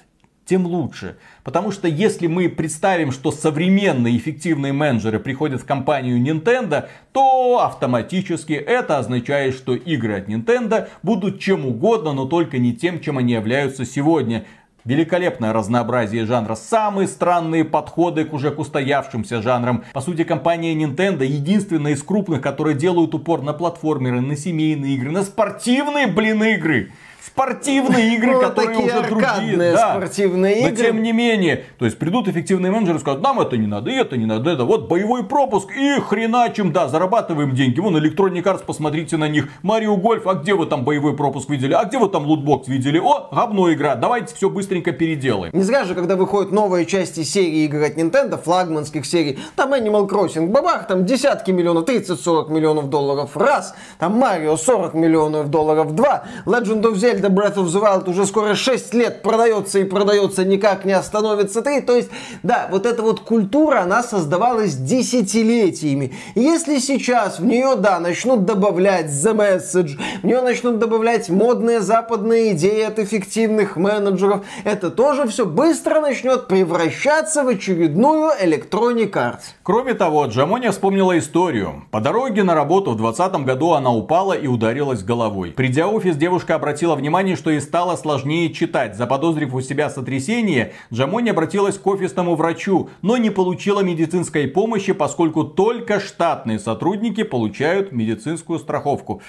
[0.49, 1.17] тем лучше.
[1.45, 8.55] Потому что если мы представим, что современные эффективные менеджеры приходят в компанию Nintendo, то автоматически
[8.55, 13.35] это означает, что игры от Nintendo будут чем угодно, но только не тем, чем они
[13.35, 14.47] являются сегодня
[14.85, 19.85] великолепное разнообразие жанра, самые странные подходы к уже к устоявшимся жанрам.
[19.93, 25.11] По сути, компания Nintendo единственная из крупных, которые делают упор на платформеры, на семейные игры,
[25.11, 26.91] на спортивные, блин, игры
[27.25, 29.57] спортивные игры, ну, которые уже другие.
[29.57, 29.95] Да.
[29.95, 30.71] спортивные игры.
[30.71, 33.91] Но тем не менее, то есть придут эффективные менеджеры и скажут, нам это не надо,
[33.91, 37.81] и это не надо, это вот боевой пропуск, и хреначим, да, зарабатываем деньги.
[37.81, 39.49] Вон Electronic Arts, посмотрите на них.
[39.63, 41.73] Марио Гольф, а где вы там боевой пропуск видели?
[41.75, 42.99] А где вы там лутбокс видели?
[42.99, 45.53] О, говно игра, давайте все быстренько переделаем.
[45.55, 50.09] Не зря же, когда выходят новые части серии игр от Nintendo, флагманских серий, там Animal
[50.09, 56.25] Crossing, бабах, там десятки миллионов, 30-40 миллионов долларов, раз, там Марио 40 миллионов долларов, два,
[56.47, 60.85] Legend of Zelda Breath of the Wild уже скоро 6 лет продается и продается, никак
[60.85, 61.81] не остановится 3.
[61.83, 62.11] То есть,
[62.43, 66.13] да, вот эта вот культура, она создавалась десятилетиями.
[66.35, 71.81] И если сейчас в нее, да, начнут добавлять The Message, в нее начнут добавлять модные
[71.81, 79.41] западные идеи от эффективных менеджеров, это тоже все быстро начнет превращаться в очередную Electronic Arts.
[79.63, 81.85] Кроме того, Джамония вспомнила историю.
[81.91, 85.51] По дороге на работу в 2020 году она упала и ударилась головой.
[85.51, 88.97] Придя в офис, девушка обратила внимание, что ей стало сложнее читать.
[88.97, 95.45] Заподозрив у себя сотрясение, Джамони обратилась к офисному врачу, но не получила медицинской помощи, поскольку
[95.45, 99.23] только штатные сотрудники получают медицинскую страховку.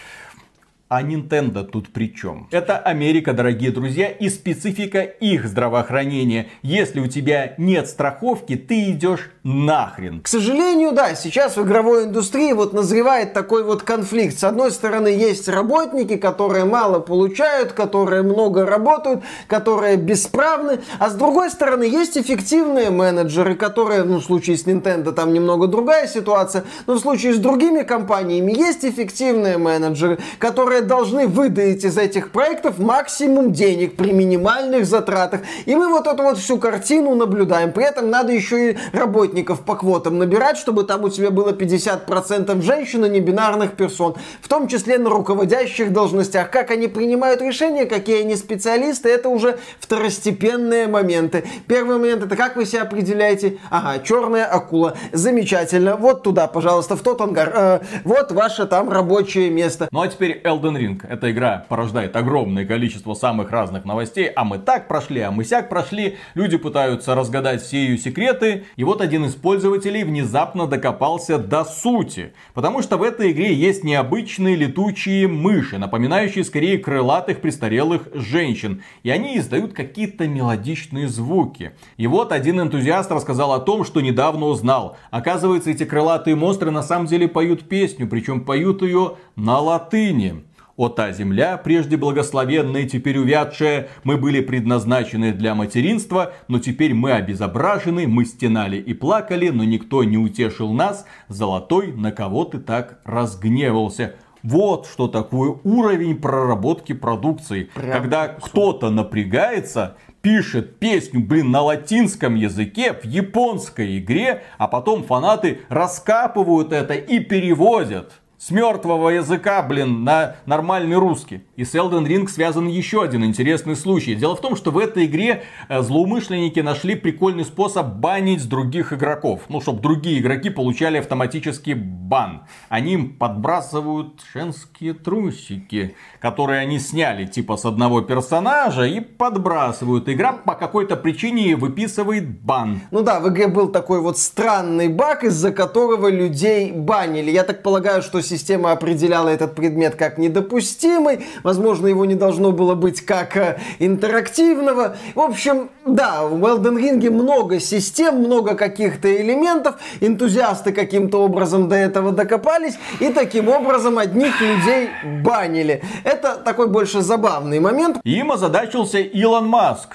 [0.89, 2.47] А Nintendo тут при чем?
[2.49, 6.47] Это Америка, дорогие друзья, и специфика их здравоохранения.
[6.63, 10.21] Если у тебя нет страховки, ты идешь нахрен.
[10.21, 14.39] К сожалению, да, сейчас в игровой индустрии вот назревает такой вот конфликт.
[14.39, 20.79] С одной стороны, есть работники, которые мало получают, которые много работают, которые бесправны.
[20.97, 25.67] А с другой стороны, есть эффективные менеджеры, которые, ну, в случае с Nintendo там немного
[25.67, 31.83] другая ситуация, но в случае с другими компаниями есть эффективные менеджеры, которые которые должны выдать
[31.83, 35.41] из этих проектов максимум денег при минимальных затратах.
[35.65, 37.71] И мы вот эту вот всю картину наблюдаем.
[37.71, 42.61] При этом надо еще и работников по квотам набирать, чтобы там у тебя было 50%
[42.61, 44.15] женщин и небинарных персон.
[44.41, 46.49] В том числе на руководящих должностях.
[46.51, 51.43] Как они принимают решения, какие они специалисты, это уже второстепенные моменты.
[51.67, 53.57] Первый момент это как вы себя определяете?
[53.69, 54.95] Ага, черная акула.
[55.13, 55.95] Замечательно.
[55.95, 57.51] Вот туда, пожалуйста, в тот ангар.
[57.53, 59.87] Э, вот ваше там рабочее место.
[59.91, 61.01] Ну а теперь Elden Elden Ring.
[61.07, 64.27] Эта игра порождает огромное количество самых разных новостей.
[64.27, 66.17] А мы так прошли, а мы сяк прошли.
[66.33, 68.65] Люди пытаются разгадать все ее секреты.
[68.75, 72.33] И вот один из пользователей внезапно докопался до сути.
[72.53, 78.83] Потому что в этой игре есть необычные летучие мыши, напоминающие скорее крылатых престарелых женщин.
[79.03, 81.71] И они издают какие-то мелодичные звуки.
[81.97, 84.97] И вот один энтузиаст рассказал о том, что недавно узнал.
[85.11, 90.43] Оказывается, эти крылатые монстры на самом деле поют песню, причем поют ее на латыни.
[90.79, 97.11] О та земля, прежде благословенная, теперь увядшая, мы были предназначены для материнства, но теперь мы
[97.11, 101.05] обезображены, мы стенали и плакали, но никто не утешил нас.
[101.27, 104.15] Золотой, на кого ты так разгневался?
[104.41, 107.69] Вот что такое уровень проработки продукции.
[107.75, 115.03] Прям когда кто-то напрягается, пишет песню, блин, на латинском языке, в японской игре, а потом
[115.03, 121.43] фанаты раскапывают это и переводят с мертвого языка, блин, на нормальный русский.
[121.57, 124.15] И с Elden Ring связан еще один интересный случай.
[124.15, 129.41] Дело в том, что в этой игре э, злоумышленники нашли прикольный способ банить других игроков.
[129.49, 132.43] Ну, чтобы другие игроки получали автоматический бан.
[132.69, 140.07] Они им подбрасывают женские трусики, которые они сняли типа с одного персонажа и подбрасывают.
[140.07, 142.79] Игра по какой-то причине выписывает бан.
[142.91, 147.31] Ну да, в игре был такой вот странный баг, из-за которого людей банили.
[147.31, 151.25] Я так полагаю, что система определяла этот предмет как недопустимый.
[151.43, 154.95] Возможно, его не должно было быть как э, интерактивного.
[155.15, 159.75] В общем, да, в Elden Ring много систем, много каких-то элементов.
[160.01, 162.75] Энтузиасты каким-то образом до этого докопались.
[162.99, 164.89] И таким образом одних людей
[165.23, 165.81] банили.
[166.03, 167.97] Это такой больше забавный момент.
[168.03, 169.89] Им озадачился Илон Маск.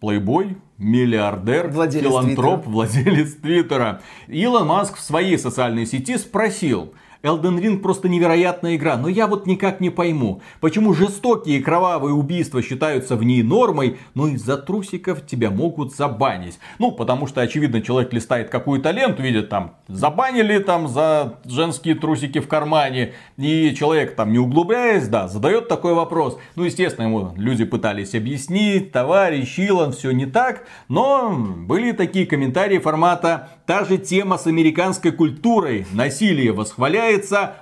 [0.00, 2.72] Плейбой, миллиардер, Владелец филантроп, Твиттера.
[2.72, 4.00] владелец Твиттера.
[4.28, 6.92] Илон Маск в своей социальной сети спросил,
[7.22, 12.62] Elden Ring просто невероятная игра, но я вот никак не пойму, почему жестокие кровавые убийства
[12.62, 16.58] считаются в ней нормой, но из-за трусиков тебя могут забанить.
[16.78, 22.38] Ну, потому что, очевидно, человек листает какую-то ленту, видит там, забанили там за женские трусики
[22.38, 26.38] в кармане, и человек там, не углубляясь, да, задает такой вопрос.
[26.54, 32.78] Ну, естественно, ему люди пытались объяснить, товарищ Илон, все не так, но были такие комментарии
[32.78, 35.86] формата Та же тема с американской культурой.
[35.92, 37.07] Насилие восхваляется,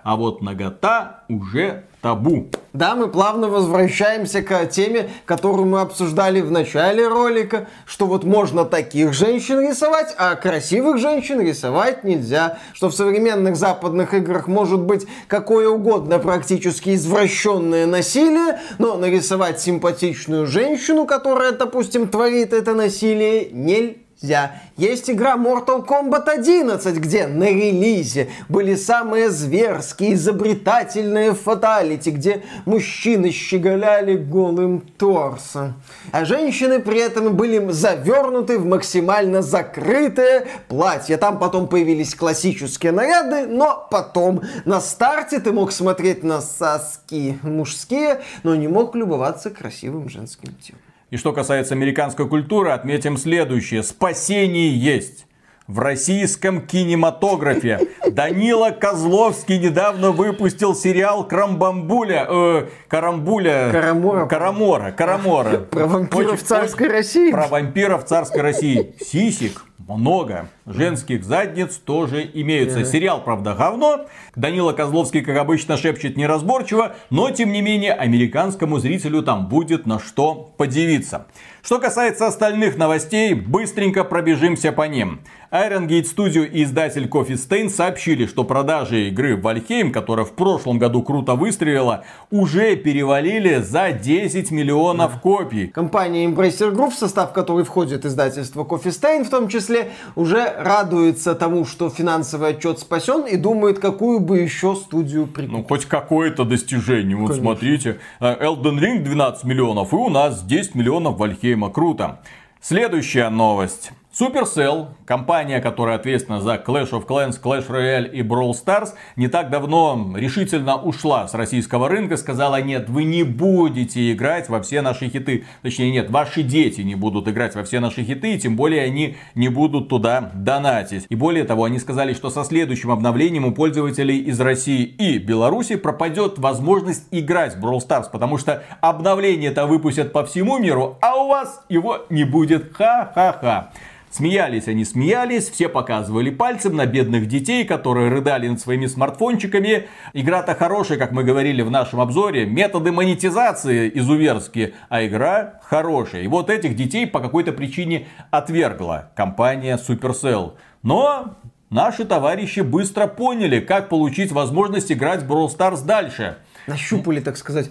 [0.03, 2.49] а вот нагота уже табу.
[2.73, 8.65] Да, мы плавно возвращаемся к теме, которую мы обсуждали в начале ролика, что вот можно
[8.65, 12.59] таких женщин рисовать, а красивых женщин рисовать нельзя.
[12.75, 20.47] Что в современных западных играх может быть какое угодно практически извращенное насилие, но нарисовать симпатичную
[20.47, 24.63] женщину, которая, допустим, творит это насилие, нельзя нельзя.
[24.77, 33.31] Есть игра Mortal Kombat 11, где на релизе были самые зверские, изобретательные фаталити, где мужчины
[33.31, 35.75] щеголяли голым торсом.
[36.13, 41.17] А женщины при этом были завернуты в максимально закрытое платье.
[41.17, 48.21] Там потом появились классические наряды, но потом на старте ты мог смотреть на соски мужские,
[48.43, 50.86] но не мог любоваться красивым женским телом.
[51.11, 53.83] И что касается американской культуры, отметим следующее.
[53.83, 55.26] Спасение есть.
[55.67, 64.27] В российском кинематографе Данила Козловский недавно выпустил сериал Крамбамбуля, э, Карамбуля, Карамора.
[64.27, 65.59] Карамора, Карамора.
[65.59, 67.33] Про вампиров Очень- царской России.
[67.33, 68.95] Про вампиров царской России.
[69.05, 70.49] Сисик много.
[70.67, 72.85] Женских задниц тоже имеются.
[72.85, 74.07] Сериал, правда, говно.
[74.35, 76.95] Данила Козловский, как обычно, шепчет неразборчиво.
[77.11, 81.27] Но, тем не менее, американскому зрителю там будет на что подивиться.
[81.63, 85.21] Что касается остальных новостей, быстренько пробежимся по ним.
[85.53, 90.79] Iron Gate Studio и издатель Coffee Stain сообщили, что продажи игры Valheim, которая в прошлом
[90.79, 95.69] году круто выстрелила, уже перевалили за 10 миллионов копий.
[95.69, 101.35] Компания Embracer Group, в состав которой входит издательство Coffee Stain в том числе, уже радуется
[101.35, 105.53] тому, что финансовый отчет спасен и думает, какую бы еще студию прикупить.
[105.53, 107.17] Ну, хоть какое-то достижение.
[107.17, 107.43] Вот Конечно.
[107.43, 111.71] смотрите, э, Elden Ring 12 миллионов, и у нас 10 миллионов Вальхейма.
[111.71, 112.21] Круто.
[112.61, 113.93] Следующая новость.
[114.19, 119.51] Supercell, компания, которая ответственна за Clash of Clans, Clash Royale и Brawl Stars, не так
[119.51, 125.11] давно решительно ушла с российского рынка, сказала, нет, вы не будете играть во все наши
[125.11, 125.45] хиты.
[125.61, 129.17] Точнее, нет, ваши дети не будут играть во все наши хиты, и тем более они
[129.35, 131.05] не будут туда донатить.
[131.11, 135.77] И более того, они сказали, что со следующим обновлением у пользователей из России и Беларуси
[135.77, 141.29] пропадет возможность играть в Brawl Stars, потому что обновление-то выпустят по всему миру, а у
[141.29, 142.73] вас его не будет.
[142.73, 143.73] Ха-ха-ха.
[144.17, 149.89] Смеялись они, смеялись, все показывали пальцем на бедных детей, которые рыдали над своими смартфончиками.
[150.15, 156.23] Игра-то хорошая, как мы говорили в нашем обзоре, методы монетизации изуверские, а игра хорошая.
[156.23, 160.55] И вот этих детей по какой-то причине отвергла компания Supercell.
[160.83, 161.35] Но
[161.69, 166.39] наши товарищи быстро поняли, как получить возможность играть в Brawl Stars дальше.
[166.67, 167.71] Нащупали, так сказать,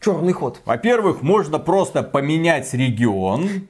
[0.00, 0.60] черный ход.
[0.64, 3.66] Во-первых, можно просто поменять регион,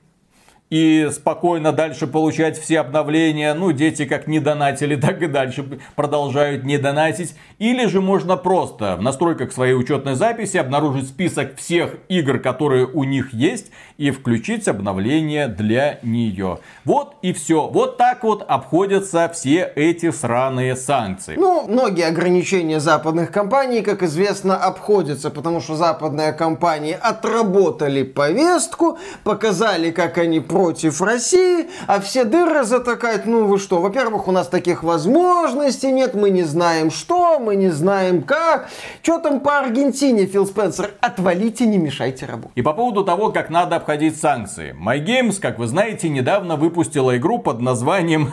[0.70, 3.54] и спокойно дальше получать все обновления.
[3.54, 5.64] Ну, дети как не донатили, так и дальше
[5.94, 7.34] продолжают не донатить.
[7.58, 13.04] Или же можно просто в настройках своей учетной записи обнаружить список всех игр, которые у
[13.04, 16.58] них есть, и включить обновление для нее.
[16.84, 17.68] Вот и все.
[17.68, 21.36] Вот так вот обходятся все эти сраные санкции.
[21.36, 29.90] Ну, многие ограничения западных компаний, как известно, обходятся, потому что западные компании отработали повестку, показали,
[29.90, 33.26] как они против России, а все дыры затыкают.
[33.26, 37.68] Ну вы что, во-первых, у нас таких возможностей нет, мы не знаем что, мы не
[37.68, 38.70] знаем как.
[39.02, 40.92] Что там по Аргентине, Фил Спенсер?
[41.02, 42.52] Отвалите, не мешайте работать.
[42.54, 44.74] И по поводу того, как надо обходить санкции.
[44.74, 48.32] MyGames, как вы знаете, недавно выпустила игру под названием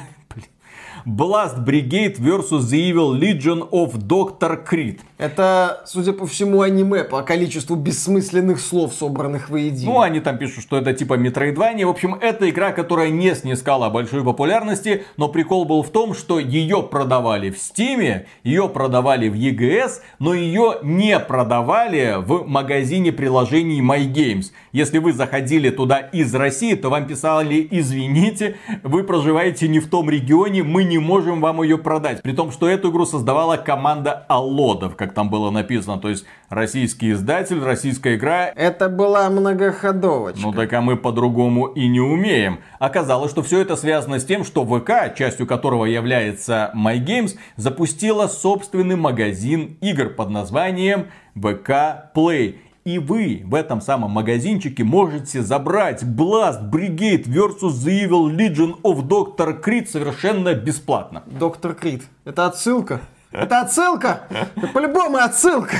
[1.05, 2.71] Blast Brigade vs.
[2.71, 4.63] The Evil Legion of Dr.
[4.65, 4.99] Creed.
[5.17, 9.93] Это, судя по всему, аниме по количеству бессмысленных слов, собранных воедино.
[9.93, 11.85] Ну, они там пишут, что это типа Metroidvania.
[11.85, 16.39] В общем, это игра, которая не снискала большой популярности, но прикол был в том, что
[16.39, 23.81] ее продавали в Steam, ее продавали в EGS, но ее не продавали в магазине приложений
[23.81, 24.51] MyGames.
[24.71, 30.09] Если вы заходили туда из России, то вам писали, извините, вы проживаете не в том
[30.09, 32.21] регионе, мы не можем вам ее продать.
[32.21, 35.97] При том, что эту игру создавала команда Аллодов, как там было написано.
[35.99, 38.45] То есть российский издатель, российская игра.
[38.47, 40.41] Это была многоходовочка.
[40.41, 42.59] Ну так а мы по-другому и не умеем.
[42.79, 48.95] Оказалось, что все это связано с тем, что ВК, частью которого является MyGames, запустила собственный
[48.95, 52.57] магазин игр под названием ВК Play.
[52.83, 57.61] И вы в этом самом магазинчике можете забрать Blast Brigade vs.
[57.61, 59.63] The Evil Legion of Dr.
[59.63, 61.23] Creed совершенно бесплатно.
[61.25, 62.03] Доктор Крид.
[62.25, 62.99] Это отсылка.
[63.31, 64.27] Это отсылка.
[64.57, 65.77] Это по-любому отсылка.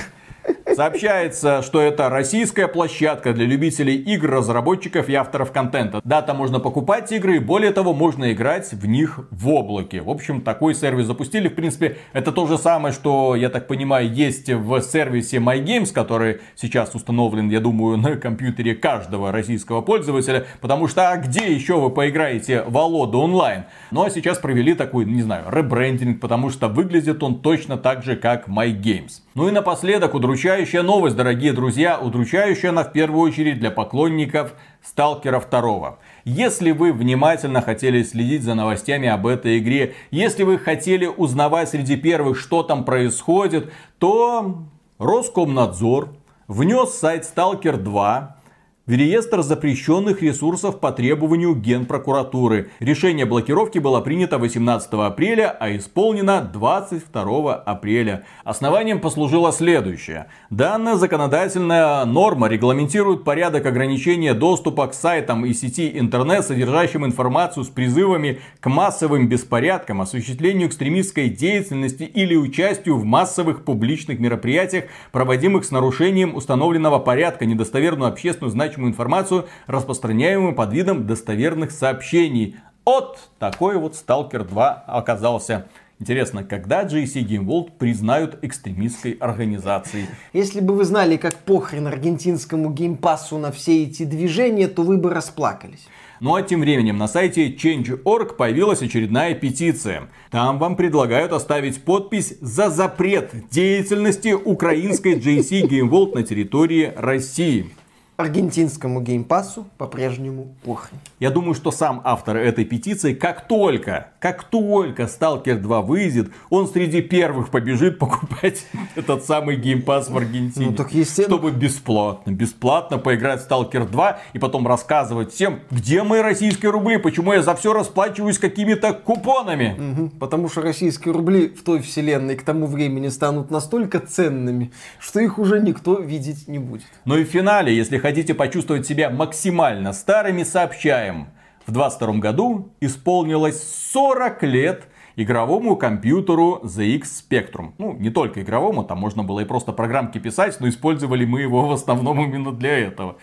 [0.76, 6.02] Сообщается, что это российская площадка для любителей игр, разработчиков и авторов контента.
[6.04, 10.02] Да, там можно покупать игры, и более того, можно играть в них в облаке.
[10.02, 11.48] В общем, такой сервис запустили.
[11.48, 16.40] В принципе, это то же самое, что, я так понимаю, есть в сервисе MyGames, который
[16.56, 20.48] сейчас установлен, я думаю, на компьютере каждого российского пользователя.
[20.60, 23.66] Потому что, а где еще вы поиграете в Алоду онлайн?
[23.92, 28.16] Ну, а сейчас провели такой, не знаю, ребрендинг, потому что выглядит он точно так же,
[28.16, 29.22] как MyGames.
[29.36, 34.54] Ну и напоследок, удручающая новость, дорогие друзья, удручающая она в первую очередь для поклонников
[34.84, 35.98] Сталкера 2.
[36.24, 41.96] Если вы внимательно хотели следить за новостями об этой игре, если вы хотели узнавать среди
[41.96, 44.66] первых, что там происходит, то
[45.00, 46.10] Роскомнадзор
[46.48, 48.38] внес сайт Stalker 2
[48.86, 52.70] в реестр запрещенных ресурсов по требованию Генпрокуратуры.
[52.82, 58.26] Решение блокировки было принято 18 апреля, а исполнено 22 апреля.
[58.44, 60.26] Основанием послужило следующее.
[60.50, 67.70] Данная законодательная норма регламентирует порядок ограничения доступа к сайтам и сети интернет, содержащим информацию с
[67.70, 75.72] призывами к массовым беспорядкам, осуществлению экстремистской деятельности или участию в массовых публичных мероприятиях, проводимых с
[75.72, 82.56] нарушением установленного порядка, недостоверную общественную значимость значимую информацию, распространяемую под видом достоверных сообщений.
[82.86, 85.68] От такой вот Stalker 2 оказался.
[86.00, 90.08] Интересно, когда JC Game World признают экстремистской организацией?
[90.34, 95.12] Если бы вы знали, как похрен аргентинскому геймпасу на все эти движения, то вы бы
[95.12, 95.88] расплакались.
[96.20, 100.10] Ну а тем временем на сайте Change.org появилась очередная петиция.
[100.32, 107.72] Там вам предлагают оставить подпись за запрет деятельности украинской JC Game World на территории России
[108.16, 111.00] аргентинскому геймпасу по-прежнему похрен.
[111.20, 116.68] Я думаю, что сам автор этой петиции, как только, как только Stalker 2 выйдет, он
[116.68, 118.66] среди первых побежит покупать
[118.96, 120.68] этот самый геймпас в Аргентине.
[120.68, 121.38] Ну, так естественно.
[121.38, 126.98] Чтобы бесплатно, бесплатно поиграть в Stalker 2 и потом рассказывать всем, где мои российские рубли,
[126.98, 129.76] почему я за все расплачиваюсь какими-то купонами.
[129.80, 135.20] Угу, потому что российские рубли в той вселенной к тому времени станут настолько ценными, что
[135.20, 136.86] их уже никто видеть не будет.
[137.06, 141.30] Ну и в финале, если хотите почувствовать себя максимально старыми, сообщаем.
[141.66, 143.64] В 22 году исполнилось
[143.94, 147.72] 40 лет игровому компьютеру ZX Spectrum.
[147.78, 151.66] Ну, не только игровому, там можно было и просто программки писать, но использовали мы его
[151.66, 153.16] в основном именно для этого.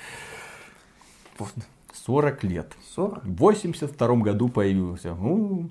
[2.06, 2.72] 40 лет.
[2.94, 3.24] 40?
[3.24, 5.14] В 82 году появился.
[5.14, 5.68] У,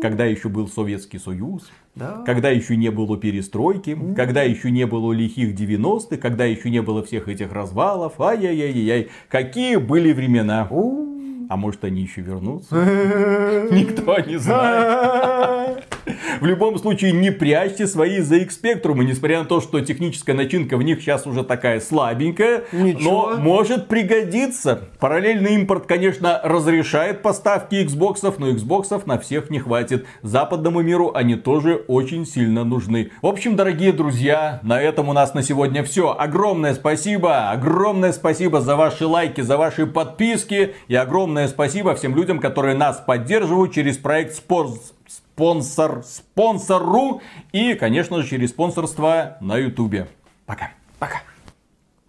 [0.00, 1.70] когда еще был Советский Союз.
[1.94, 2.22] Да.
[2.24, 7.02] Когда еще не было перестройки, когда еще не было лихих 90-х, когда еще не было
[7.04, 8.20] всех этих развалов.
[8.20, 9.10] Ай-яй-яй-яй.
[9.28, 10.66] Какие были времена.
[10.70, 11.11] У.
[11.52, 12.74] А может они еще вернутся?
[13.70, 15.84] Никто не знает.
[16.40, 20.82] В любом случае, не прячьте свои ZX Spectrum, несмотря на то, что техническая начинка в
[20.82, 23.30] них сейчас уже такая слабенькая, Ничего.
[23.30, 24.88] но может пригодиться.
[24.98, 30.06] Параллельный импорт, конечно, разрешает поставки Xbox, но Xbox на всех не хватит.
[30.22, 33.10] Западному миру они тоже очень сильно нужны.
[33.20, 36.16] В общем, дорогие друзья, на этом у нас на сегодня все.
[36.18, 42.38] Огромное спасибо, огромное спасибо за ваши лайки, за ваши подписки и огромное спасибо всем людям,
[42.38, 50.08] которые нас поддерживают через проект Спорт спонсор, спонсору и, конечно же, через спонсорство на ютубе.
[50.46, 50.70] Пока.
[50.98, 51.22] Пока.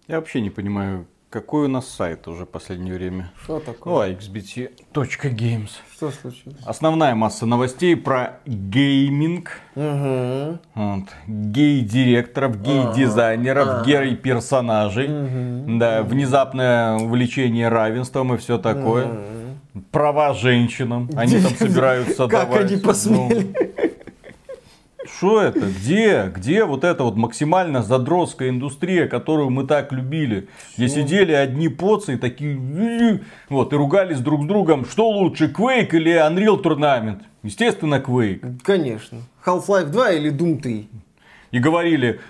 [0.06, 3.32] Я вообще не понимаю, какой у нас сайт уже в последнее время.
[3.42, 4.06] Что такое?
[4.06, 5.70] Ну, xbt.games.
[5.96, 6.56] Что случилось?
[6.64, 10.58] Основная масса новостей про гейминг, Угу.
[10.76, 15.08] вот, гей-директоров, гей-дизайнеров, гей-персонажей,
[15.78, 19.08] да, внезапное увлечение равенством и все такое.
[19.90, 22.70] Права женщинам, они там собираются Как давать.
[22.70, 23.52] они посмели?
[25.06, 25.60] Что это?
[25.60, 26.32] Где?
[26.34, 30.48] Где вот эта вот максимально задротская индустрия, которую мы так любили?
[30.76, 33.20] Где сидели одни поцы и такие...
[33.48, 37.20] Вот, и ругались друг с другом, что лучше, Quake или Unreal Tournament?
[37.42, 38.60] Естественно, Quake.
[38.62, 39.18] Конечно.
[39.44, 40.88] Half-Life 2 или Doom 3?
[41.50, 42.20] И говорили,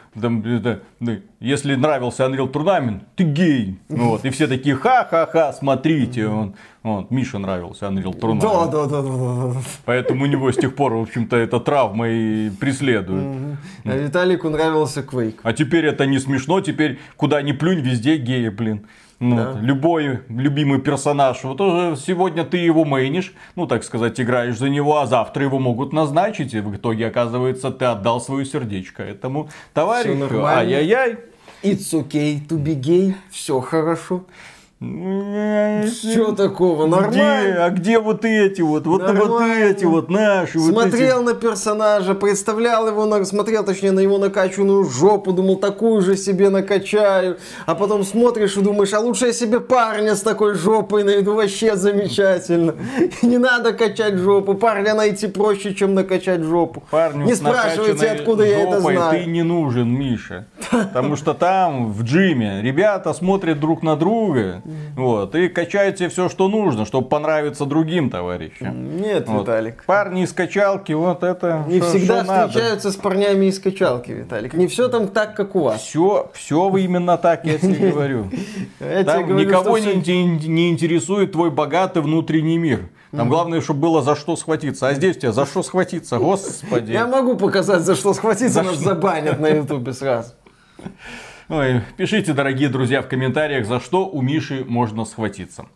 [1.41, 3.79] если нравился Unreal Tournament, ты гей.
[3.89, 6.27] Вот, и все такие, ха-ха-ха, смотрите.
[6.27, 8.41] Он, вот, Мише нравился Unreal Tournament.
[8.41, 9.61] Да, да, да, да, да, да.
[9.85, 13.57] Поэтому у него с тех пор, в общем-то, эта травма и преследует.
[13.85, 15.41] А Виталику нравился Quake.
[15.43, 18.87] А теперь это не смешно, теперь куда ни плюнь, везде геи, блин.
[19.21, 19.53] Ну, Да.
[19.53, 24.69] вот, любой любимый персонаж, вот уже сегодня ты его мейнишь, ну так сказать, играешь за
[24.69, 29.49] него, а завтра его могут назначить, и в итоге оказывается ты отдал свое сердечко этому
[29.73, 30.04] товарищу.
[30.13, 30.61] Нормально.
[30.61, 31.19] Ай-яй-яй.
[31.63, 33.15] It's okay to be gay.
[33.31, 34.25] Все хорошо.
[35.89, 36.87] Что такого?
[36.87, 36.97] Где?
[36.97, 37.65] Нормально.
[37.65, 38.87] А где вот эти вот?
[38.87, 39.65] Вот, вот Нормально.
[39.65, 40.59] эти вот наши.
[40.59, 46.03] вот Смотрел на персонажа, представлял его, на, смотрел точнее на его накачанную жопу, думал, такую
[46.03, 47.39] же себе накачаю.
[47.67, 51.77] А потом смотришь и думаешь, а лучше я себе парня с такой жопой найду, вообще
[51.77, 52.75] замечательно.
[53.23, 56.83] Не надо качать жопу, парня найти проще, чем накачать жопу.
[56.87, 59.25] эти парню Не спрашивайте, откуда я это знаю.
[59.25, 60.47] Ты не нужен, Миша.
[60.71, 64.63] Потому что там, в джиме, ребята смотрят друг на друга.
[64.97, 69.01] Вот, и качают себе все, что нужно, чтобы понравиться другим товарищам.
[69.01, 69.43] Нет, Вот.
[69.43, 69.85] Виталик.
[69.85, 71.65] Парни из качалки, вот это.
[71.67, 74.55] Не всегда встречаются с парнями из качалки, Виталик.
[74.55, 75.81] Не все там так, как у вас.
[75.83, 78.31] Все, все вы именно так, я тебе говорю.
[78.79, 82.89] Там никого что не, интересует твой богатый внутренний мир.
[83.11, 84.89] Там главное, чтобы было за что схватиться.
[84.89, 86.93] А здесь у тебя за что схватиться, господи.
[86.93, 88.85] Я могу показать, за что схватиться, За нас что?
[88.85, 90.33] забанят на ютубе сразу.
[91.51, 95.67] Ой, пишите, дорогие друзья, в комментариях, за что у Миши можно схватиться.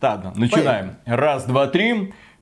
[0.00, 0.98] Ладно, начинаем.
[1.04, 2.14] Раз, два, три.